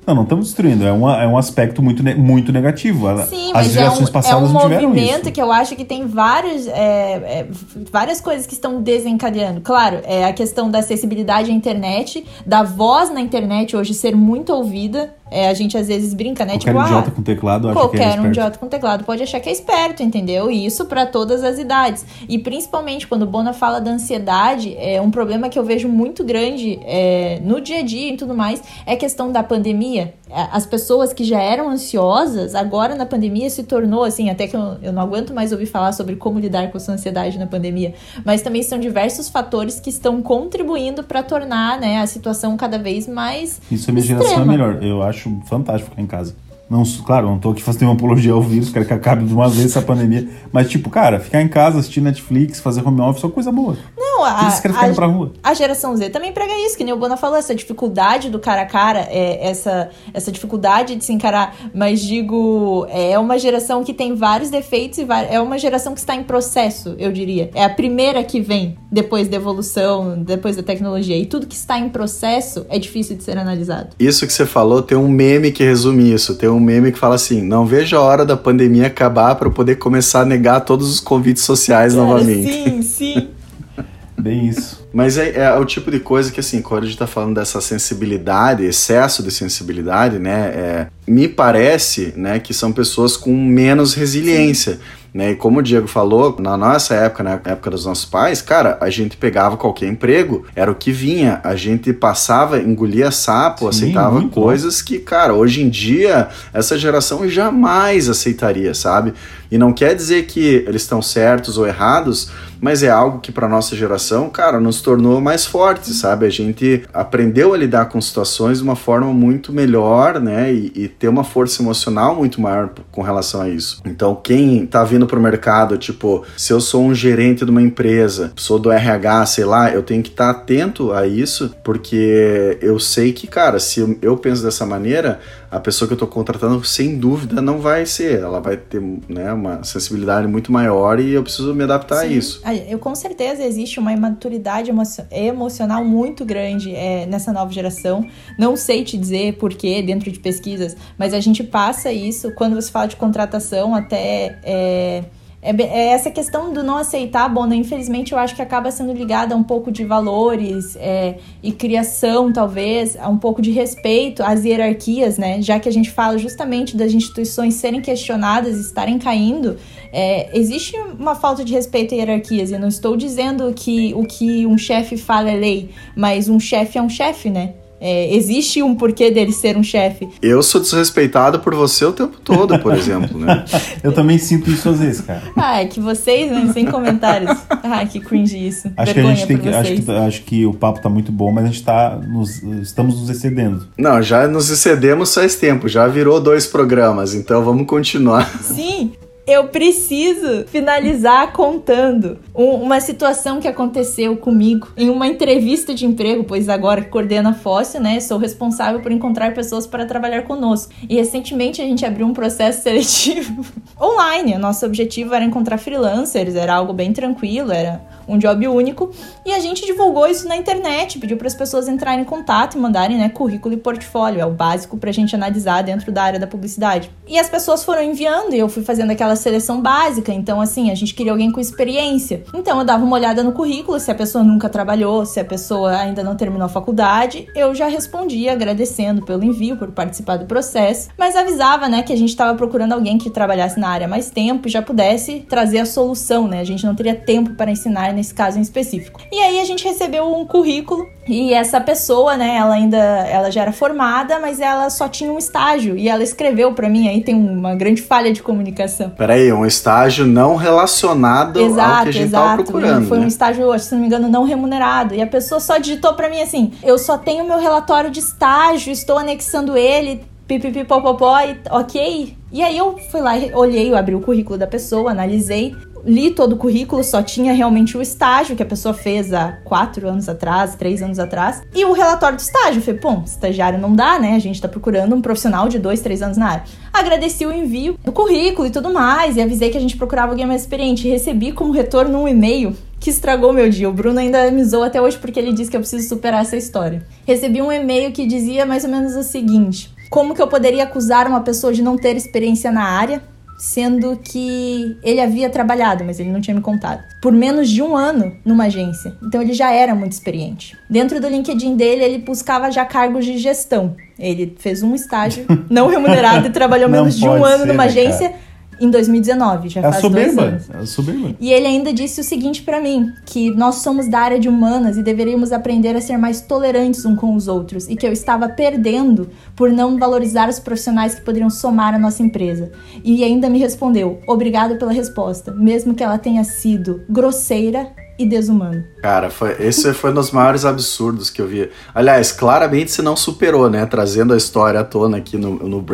[0.06, 0.86] Não, não estamos destruindo.
[0.86, 3.08] É, uma, é um aspecto muito, muito negativo.
[3.24, 5.32] Sim, As mas gerações é um, passadas é um não tiveram movimento isso.
[5.32, 7.46] que eu acho que tem vários, é, é,
[7.90, 9.60] várias coisas que estão desencadeando.
[9.60, 14.52] Claro, é a questão da acessibilidade à internet, da voz na internet hoje ser muito
[14.52, 15.12] ouvida.
[15.28, 16.52] É, a gente às vezes brinca, né?
[16.52, 18.26] Qualquer tipo, idiota ah, com teclado acha qualquer que é esperto.
[18.26, 20.52] um idiota com teclado pode achar que é esperto, entendeu?
[20.52, 22.06] E isso para todas as idades.
[22.28, 26.22] E principalmente quando o Bona fala da ansiedade, é um problema que eu vejo muito
[26.22, 29.95] grande é, no dia a dia e tudo mais é a questão da pandemia.
[30.30, 34.76] As pessoas que já eram ansiosas, agora na pandemia se tornou assim, até que eu,
[34.82, 37.94] eu não aguento mais ouvir falar sobre como lidar com sua ansiedade na pandemia,
[38.24, 43.06] mas também são diversos fatores que estão contribuindo para tornar né, a situação cada vez
[43.06, 43.60] mais.
[43.70, 44.22] Isso a minha extrema.
[44.24, 44.82] geração é melhor.
[44.82, 46.34] Eu acho fantástico ficar em casa.
[46.68, 49.48] Não, claro, não tô aqui fazendo uma apologia ao vírus, quero que acabe de uma
[49.48, 50.28] vez essa pandemia.
[50.52, 53.76] Mas, tipo, cara, ficar em casa, assistir Netflix, fazer home office é uma coisa boa.
[53.96, 55.32] Não, a, ficar a, pra rua.
[55.42, 58.62] a geração Z também prega isso, que nem o Bona falou, essa dificuldade do cara
[58.62, 61.54] a cara, é, essa, essa dificuldade de se encarar.
[61.72, 66.16] Mas digo, é uma geração que tem vários defeitos e é uma geração que está
[66.16, 67.50] em processo, eu diria.
[67.54, 71.16] É a primeira que vem depois da evolução, depois da tecnologia.
[71.16, 73.90] E tudo que está em processo é difícil de ser analisado.
[73.98, 76.34] Isso que você falou, tem um meme que resume isso.
[76.34, 79.52] Tem um meme que fala assim: não vejo a hora da pandemia acabar para eu
[79.52, 82.52] poder começar a negar todos os convites sociais Cara, novamente.
[82.52, 83.28] Sim, sim.
[84.18, 84.86] Bem isso.
[84.92, 87.60] Mas é, é, o tipo de coisa que, assim, quando a gente tá falando dessa
[87.60, 90.48] sensibilidade, excesso de sensibilidade, né?
[90.48, 94.74] É, me parece, né, que são pessoas com menos resiliência.
[94.74, 94.80] Sim.
[95.16, 95.30] Né?
[95.30, 98.90] E como o Diego falou, na nossa época, na época dos nossos pais, cara, a
[98.90, 101.40] gente pegava qualquer emprego, era o que vinha.
[101.42, 104.88] A gente passava, engolia sapo, Sim, aceitava coisas bom.
[104.88, 109.14] que, cara, hoje em dia, essa geração jamais aceitaria, sabe?
[109.50, 113.48] E não quer dizer que eles estão certos ou errados, mas é algo que para
[113.48, 116.26] nossa geração, cara, nos tornou mais fortes, sabe?
[116.26, 120.52] A gente aprendeu a lidar com situações de uma forma muito melhor, né?
[120.52, 123.80] E, e ter uma força emocional muito maior com relação a isso.
[123.84, 128.32] Então, quem tá vindo pro mercado, tipo, se eu sou um gerente de uma empresa,
[128.36, 132.78] sou do RH, sei lá, eu tenho que estar tá atento a isso, porque eu
[132.78, 135.20] sei que, cara, se eu penso dessa maneira,
[135.50, 138.20] a pessoa que eu estou contratando, sem dúvida, não vai ser.
[138.20, 142.06] Ela vai ter né, uma sensibilidade muito maior e eu preciso me adaptar Sim.
[142.06, 142.42] a isso.
[142.68, 148.06] Eu, com certeza existe uma imaturidade emo emocional muito grande é, nessa nova geração.
[148.38, 152.70] Não sei te dizer porquê dentro de pesquisas, mas a gente passa isso quando você
[152.70, 154.38] fala de contratação até.
[154.42, 155.04] É,
[155.46, 159.34] é, é, essa questão do não aceitar, bom, infelizmente eu acho que acaba sendo ligada
[159.34, 164.44] a um pouco de valores é, e criação, talvez, a um pouco de respeito às
[164.44, 165.40] hierarquias, né?
[165.40, 169.56] Já que a gente fala justamente das instituições serem questionadas estarem caindo,
[169.92, 172.50] é, existe uma falta de respeito a hierarquias.
[172.50, 176.76] Eu não estou dizendo que o que um chefe fala é lei, mas um chefe
[176.76, 177.54] é um chefe, né?
[177.80, 180.08] É, existe um porquê dele ser um chefe.
[180.22, 183.44] Eu sou desrespeitado por você o tempo todo, por exemplo, né?
[183.82, 185.22] Eu também sinto isso às vezes, cara.
[185.36, 187.36] Ah, é que vocês, né, sem comentários.
[187.50, 188.70] Ah, que cringe isso.
[188.76, 191.30] Acho que a gente tem que, acho que, acho que o papo tá muito bom,
[191.32, 193.66] mas a gente tá nos, estamos nos excedendo.
[193.78, 198.26] Não, já nos excedemos faz tempo, já virou dois programas, então vamos continuar.
[198.42, 198.92] Sim,
[199.26, 206.22] eu preciso finalizar contando um, uma situação que aconteceu comigo em uma entrevista de emprego,
[206.22, 207.98] pois agora coordena a Fóssil, né?
[207.98, 210.72] Sou responsável por encontrar pessoas para trabalhar conosco.
[210.88, 213.44] E recentemente a gente abriu um processo seletivo
[213.80, 214.34] online.
[214.34, 218.90] O nosso objetivo era encontrar freelancers, era algo bem tranquilo, era um job único.
[219.24, 222.60] E a gente divulgou isso na internet, pediu para as pessoas entrarem em contato e
[222.60, 224.20] mandarem né, currículo e portfólio.
[224.20, 226.90] É o básico para a gente analisar dentro da área da publicidade.
[227.06, 230.12] E as pessoas foram enviando e eu fui fazendo aquela seleção básica.
[230.12, 232.24] Então, assim, a gente queria alguém com experiência.
[232.34, 235.76] Então, eu dava uma olhada no currículo, se a pessoa nunca trabalhou, se a pessoa
[235.76, 237.28] ainda não terminou a faculdade.
[237.34, 241.96] Eu já respondia agradecendo pelo envio, por participar do processo, mas avisava, né, que a
[241.96, 245.66] gente estava procurando alguém que trabalhasse na área mais tempo e já pudesse trazer a
[245.66, 246.40] solução, né?
[246.40, 249.00] A gente não teria tempo para ensinar nesse caso em específico.
[249.10, 253.42] E aí a gente recebeu um currículo e essa pessoa, né, ela ainda ela já
[253.42, 257.14] era formada, mas ela só tinha um estágio e ela escreveu para mim, aí tem
[257.14, 258.90] uma grande falha de comunicação.
[258.90, 262.24] Peraí, um estágio não relacionado exato, ao que a gente exato.
[262.24, 262.88] tava procurando.
[262.88, 263.04] Foi né?
[263.04, 264.94] um estágio, se não me engano, não remunerado.
[264.94, 268.72] E a pessoa só digitou para mim assim: "Eu só tenho meu relatório de estágio,
[268.72, 272.16] estou anexando ele, pipipipopopó, e ok.
[272.32, 275.54] E aí eu fui lá, olhei, eu abri o currículo da pessoa, analisei
[275.86, 279.88] li todo o currículo, só tinha realmente o estágio que a pessoa fez há quatro
[279.88, 282.60] anos atrás, três anos atrás, e o relatório de estágio.
[282.60, 284.14] falei, pô, estagiário não dá, né?
[284.14, 286.44] A gente tá procurando um profissional de dois, três anos na área.
[286.72, 290.26] Agradeci o envio do currículo e tudo mais, e avisei que a gente procurava alguém
[290.26, 290.88] mais experiente.
[290.88, 293.68] recebi como retorno um e-mail que estragou meu dia.
[293.68, 296.82] O Bruno ainda me até hoje porque ele disse que eu preciso superar essa história.
[297.06, 301.06] Recebi um e-mail que dizia mais ou menos o seguinte: como que eu poderia acusar
[301.06, 303.02] uma pessoa de não ter experiência na área?
[303.38, 307.76] sendo que ele havia trabalhado, mas ele não tinha me contado, por menos de um
[307.76, 308.94] ano numa agência.
[309.02, 310.56] Então ele já era muito experiente.
[310.68, 313.76] Dentro do LinkedIn dele, ele buscava já cargos de gestão.
[313.98, 317.70] Ele fez um estágio não remunerado e trabalhou menos de um ano ser, numa né,
[317.70, 318.08] agência.
[318.08, 318.25] Cara?
[318.60, 320.62] Em 2019, já é faz soberba, dois anos.
[320.62, 321.14] É soberba.
[321.20, 324.76] E ele ainda disse o seguinte para mim, que nós somos da área de humanas
[324.76, 328.28] e deveríamos aprender a ser mais tolerantes uns com os outros e que eu estava
[328.28, 332.50] perdendo por não valorizar os profissionais que poderiam somar à nossa empresa.
[332.82, 338.64] E ainda me respondeu: "Obrigado pela resposta, mesmo que ela tenha sido grosseira e desumano.
[338.82, 341.48] Cara, foi, esse foi um dos maiores absurdos que eu vi.
[341.74, 343.64] Aliás, claramente você não superou, né?
[343.66, 345.64] Trazendo a história à tona aqui no, no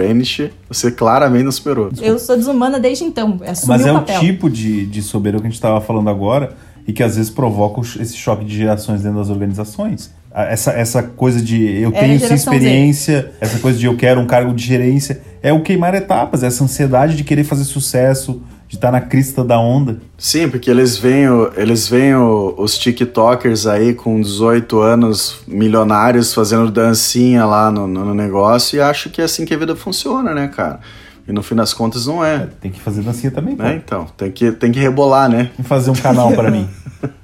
[0.69, 1.91] você claramente não superou.
[2.01, 3.39] Eu sou desumana desde então.
[3.67, 6.57] Mas é o, o tipo de, de soberano que a gente estava falando agora
[6.87, 10.11] e que às vezes provoca esse choque de gerações dentro das organizações.
[10.35, 13.31] Essa, essa coisa de eu é tenho sim experiência, Z.
[13.41, 17.17] essa coisa de eu quero um cargo de gerência, é o queimar etapas, essa ansiedade
[17.17, 18.43] de querer fazer sucesso,
[18.73, 19.99] de estar tá na crista da onda.
[20.17, 21.27] Sim, porque eles veem,
[21.59, 28.79] eles veem os TikTokers aí com 18 anos, milionários, fazendo dancinha lá no, no negócio
[28.79, 30.81] e acham que é assim que a vida funciona, né, cara?
[31.29, 32.35] E no fim das contas não é.
[32.35, 33.63] é tem que fazer dancinha também, pô.
[33.63, 35.51] É, então, tem que, tem que rebolar, né?
[35.55, 36.67] Que fazer um canal para mim.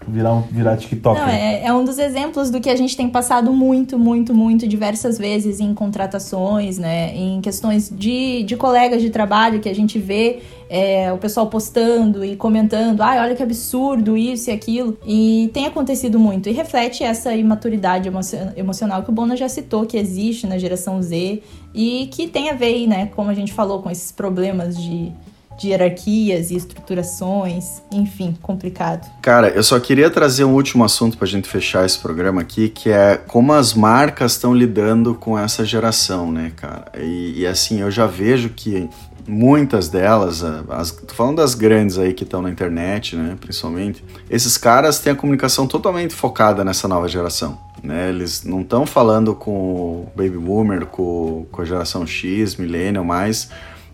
[0.09, 1.21] Virar, um, virar TikTok.
[1.21, 4.67] Não, é, é um dos exemplos do que a gente tem passado muito, muito, muito
[4.67, 7.15] diversas vezes em contratações, né?
[7.15, 12.25] Em questões de, de colegas de trabalho que a gente vê é, o pessoal postando
[12.25, 14.99] e comentando, ai, olha que absurdo isso e aquilo.
[15.07, 16.49] E tem acontecido muito.
[16.49, 18.11] E reflete essa imaturidade
[18.57, 21.43] emocional que o Bona já citou, que existe na geração Z
[21.75, 25.13] e que tem a ver, né, como a gente falou, com esses problemas de
[25.59, 29.11] de hierarquias e estruturações, enfim, complicado.
[29.21, 32.69] Cara, eu só queria trazer um último assunto para a gente fechar esse programa aqui,
[32.69, 36.93] que é como as marcas estão lidando com essa geração, né, cara?
[36.97, 38.89] E, e assim, eu já vejo que
[39.29, 44.57] muitas delas, as, tô falando das grandes aí que estão na internet, né, principalmente, esses
[44.57, 47.59] caras têm a comunicação totalmente focada nessa nova geração.
[47.83, 53.05] Né, eles não estão falando com o Baby Boomer, com, com a geração X, Millennial,
[53.05, 53.49] mais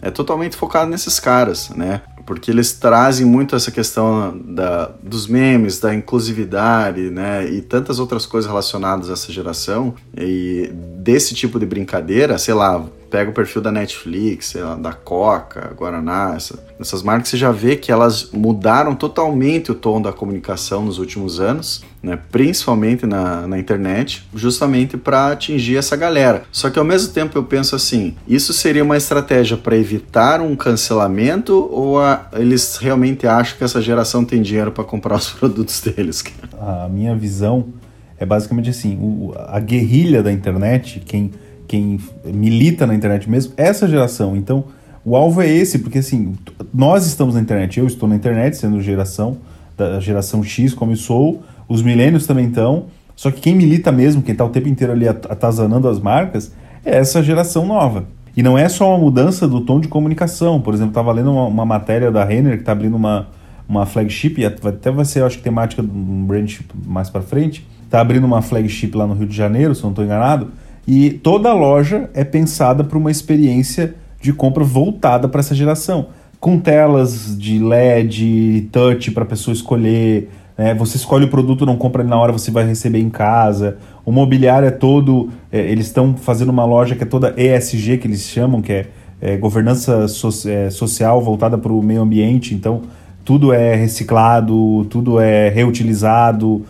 [0.04, 2.02] é totalmente focado nesses caras, né?
[2.26, 7.46] Porque eles trazem muito essa questão da, dos memes, da inclusividade, né?
[7.48, 9.94] E tantas outras coisas relacionadas a essa geração.
[10.14, 12.84] E desse tipo de brincadeira, sei lá,
[13.14, 17.76] pega o perfil da Netflix, lá, da Coca, Guaraná, essa, essas marcas, você já vê
[17.76, 23.56] que elas mudaram totalmente o tom da comunicação nos últimos anos, né, principalmente na, na
[23.56, 26.42] internet, justamente para atingir essa galera.
[26.50, 30.56] Só que ao mesmo tempo eu penso assim: isso seria uma estratégia para evitar um
[30.56, 35.80] cancelamento ou a, eles realmente acham que essa geração tem dinheiro para comprar os produtos
[35.80, 36.24] deles?
[36.60, 37.68] A minha visão
[38.18, 41.30] é basicamente assim: o, a guerrilha da internet, quem
[41.66, 44.36] quem milita na internet mesmo, essa geração.
[44.36, 44.64] Então,
[45.04, 46.34] o alvo é esse, porque assim,
[46.72, 49.36] nós estamos na internet, eu estou na internet, sendo geração
[49.76, 52.86] da geração X, como eu sou, os milênios também estão,
[53.16, 56.52] só que quem milita mesmo, quem está o tempo inteiro ali atazanando as marcas,
[56.84, 58.04] é essa geração nova.
[58.36, 60.60] E não é só uma mudança do tom de comunicação.
[60.60, 63.28] Por exemplo, estava lendo uma, uma, matéria da Renner que está abrindo uma,
[63.68, 66.52] uma flagship, e até vai ser, acho que temática de um brand
[66.84, 67.66] mais para frente.
[67.84, 70.50] Está abrindo uma flagship lá no Rio de Janeiro, se não estou enganado,
[70.86, 76.08] e toda loja é pensada para uma experiência de compra voltada para essa geração,
[76.38, 80.30] com telas de LED, touch para a pessoa escolher.
[80.56, 80.74] Né?
[80.74, 83.78] Você escolhe o produto, não compra ele na hora, você vai receber em casa.
[84.04, 85.30] O mobiliário é todo.
[85.50, 88.86] É, eles estão fazendo uma loja que é toda ESG, que eles chamam, que é,
[89.20, 92.54] é governança so, é, social voltada para o meio ambiente.
[92.54, 92.82] Então,
[93.24, 96.64] tudo é reciclado, tudo é reutilizado.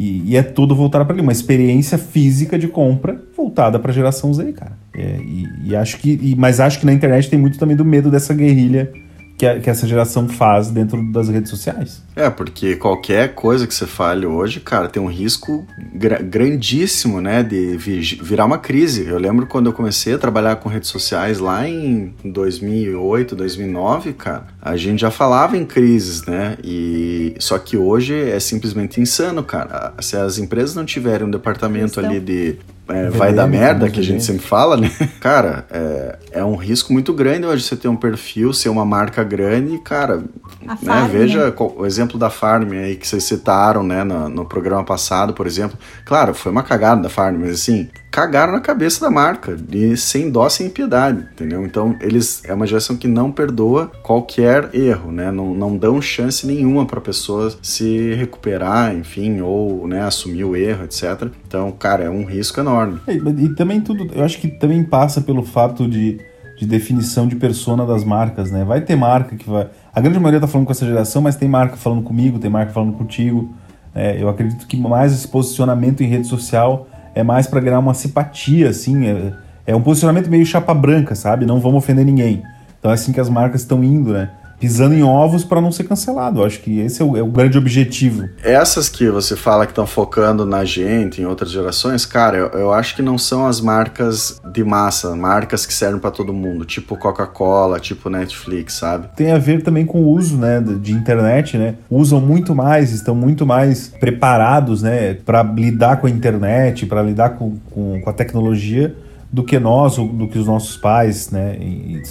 [0.00, 3.94] E, e é tudo voltado para ali, uma experiência física de compra voltada para a
[3.94, 4.72] geração Z, cara.
[4.94, 7.84] É, e, e, acho que, e, mas acho que na internet tem muito também do
[7.84, 8.90] medo dessa guerrilha
[9.36, 12.02] que, a, que essa geração faz dentro das redes sociais.
[12.16, 17.42] É, porque qualquer coisa que você fale hoje, cara, tem um risco gra grandíssimo, né,
[17.42, 17.76] de
[18.22, 19.06] virar uma crise.
[19.06, 24.46] Eu lembro quando eu comecei a trabalhar com redes sociais lá em 2008, 2009, cara,
[24.62, 29.94] a gente já falava em crises, né, e só que hoje é simplesmente insano, cara.
[30.00, 32.58] Se as empresas não tiverem um departamento ali de
[32.90, 34.90] é, vai dar merda, que a gente sempre fala, né?
[35.20, 39.22] Cara, é, é um risco muito grande hoje você ter um perfil, ser uma marca
[39.22, 40.24] grande, cara.
[40.60, 41.54] né, Farm, veja né?
[41.56, 45.78] o exemplo da Farm aí que vocês citaram, né, no, no programa passado, por exemplo.
[46.04, 50.30] Claro, foi uma cagada da Farm, mas assim, cagaram na cabeça da marca, e sem
[50.30, 51.64] dó, sem piedade, entendeu?
[51.64, 55.30] Então, eles é uma geração que não perdoa qualquer erro, né?
[55.30, 60.56] Não, não dão chance nenhuma para a pessoa se recuperar, enfim, ou né, assumir o
[60.56, 61.28] erro, etc.
[61.46, 63.00] Então, cara, é um risco enorme.
[63.06, 66.20] É, e também tudo, eu acho que também passa pelo fato de,
[66.58, 68.64] de definição de persona das marcas, né?
[68.64, 69.68] Vai ter marca que vai.
[69.94, 72.72] A grande maioria tá falando com essa geração, mas tem marca falando comigo, tem marca
[72.72, 73.54] falando contigo.
[73.94, 77.94] É, eu acredito que mais esse posicionamento em rede social é mais para ganhar uma
[77.94, 79.06] simpatia, assim.
[79.06, 79.32] É,
[79.66, 81.46] é, um posicionamento meio chapa branca, sabe?
[81.46, 82.42] Não vamos ofender ninguém.
[82.78, 84.30] Então é assim que as marcas estão indo, né?
[84.60, 86.40] Pisando em ovos para não ser cancelado.
[86.40, 88.28] Eu acho que esse é o, é o, grande objetivo.
[88.44, 92.72] Essas que você fala que estão focando na gente, em outras gerações, cara, eu, eu,
[92.72, 96.96] acho que não são as marcas de massa, marcas que servem para todo mundo, tipo
[96.96, 99.08] Coca-Cola, tipo Netflix, sabe?
[99.16, 101.76] Tem a ver também com o uso, né, de internet, né?
[101.88, 107.30] Usam muito mais, estão muito mais preparados, né, para lidar com a internet, para lidar
[107.30, 108.94] com, com, com a tecnologia
[109.32, 111.56] do que nós, do que os nossos pais, né,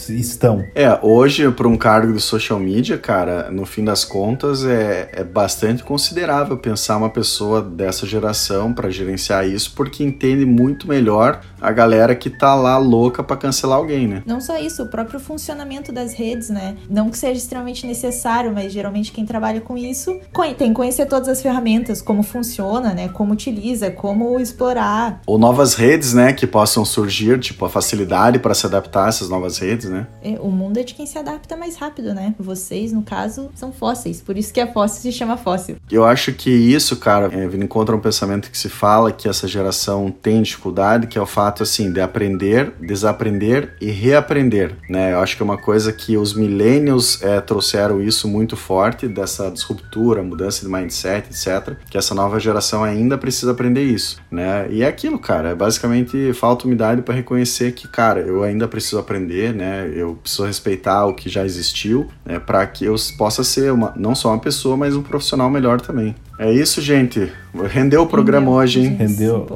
[0.10, 0.64] estão.
[0.74, 5.24] É, hoje para um cargo de social media, cara, no fim das contas é, é
[5.24, 11.72] bastante considerável pensar uma pessoa dessa geração para gerenciar isso, porque entende muito melhor a
[11.72, 14.24] galera que tá lá louca para cancelar alguém, né?
[14.26, 16.78] Não só isso, o próprio funcionamento das redes, né?
[16.90, 20.20] Não que seja extremamente necessário, mas geralmente quem trabalha com isso
[20.58, 23.10] tem que conhecer todas as ferramentas, como funciona, né?
[23.10, 25.22] Como utiliza, como explorar.
[25.26, 29.10] Ou novas redes, né, que possam surgir surgir, tipo, a facilidade para se adaptar a
[29.10, 30.08] essas novas redes, né?
[30.22, 32.36] É, o mundo é de quem se adapta mais rápido, né?
[32.40, 35.78] Vocês, no caso, são fósseis, por isso que a fóssil se chama fóssil.
[35.92, 40.12] Eu acho que isso, cara, é, encontra um pensamento que se fala que essa geração
[40.12, 45.14] tem dificuldade, que é o fato, assim, de aprender, desaprender e reaprender, né?
[45.14, 49.50] Eu acho que é uma coisa que os millennials é, trouxeram isso muito forte, dessa
[49.50, 51.76] disruptura, mudança de mindset, etc.
[51.90, 54.68] Que essa nova geração ainda precisa aprender isso, né?
[54.70, 59.00] E é aquilo, cara, é basicamente falta umidade para reconhecer que, cara, eu ainda preciso
[59.00, 59.92] aprender, né?
[59.94, 62.40] Eu preciso respeitar o que já existiu, né?
[62.40, 66.16] Para que eu possa ser uma, não só uma pessoa, mas um profissional melhor também.
[66.38, 67.32] É isso, gente.
[67.70, 68.96] Rendeu o programa Rendeu, hoje, hein?
[68.96, 69.48] Rendeu.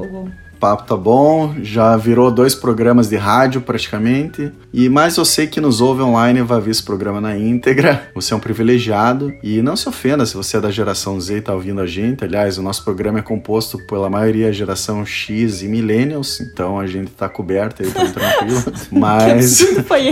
[0.64, 4.50] Papo tá bom, já virou dois programas de rádio praticamente.
[4.72, 8.08] E mais você que nos ouve online vai ver esse programa na íntegra.
[8.14, 9.30] Você é um privilegiado.
[9.42, 12.24] E não se ofenda se você é da geração Z e tá ouvindo a gente.
[12.24, 16.40] Aliás, o nosso programa é composto pela maioria geração X e Millennials.
[16.40, 18.62] Então a gente tá coberto aí, tá tranquilo.
[18.90, 19.60] Mas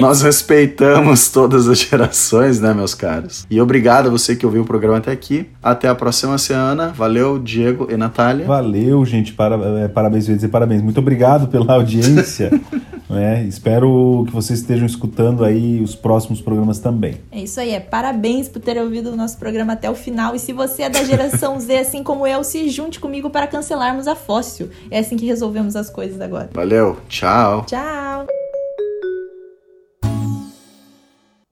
[0.02, 3.46] nós respeitamos todas as gerações, né, meus caros?
[3.50, 5.48] E obrigado a você que ouviu o programa até aqui.
[5.62, 6.88] Até a próxima semana.
[6.88, 8.44] Valeu, Diego e Natália.
[8.44, 9.32] Valeu, gente.
[9.32, 10.82] Para, é, parabéns, ia dizer parabéns.
[10.82, 12.50] Muito obrigado pela audiência.
[13.08, 13.44] né?
[13.44, 17.16] Espero que vocês estejam escutando aí os próximos programas também.
[17.30, 20.34] É isso aí, é parabéns por ter ouvido o nosso programa até o final.
[20.34, 24.08] E se você é da geração Z, assim como eu, se junte comigo para cancelarmos
[24.08, 24.70] a fóssil.
[24.90, 26.50] É assim que resolvemos as coisas agora.
[26.52, 27.64] Valeu, tchau.
[27.66, 28.41] Tchau!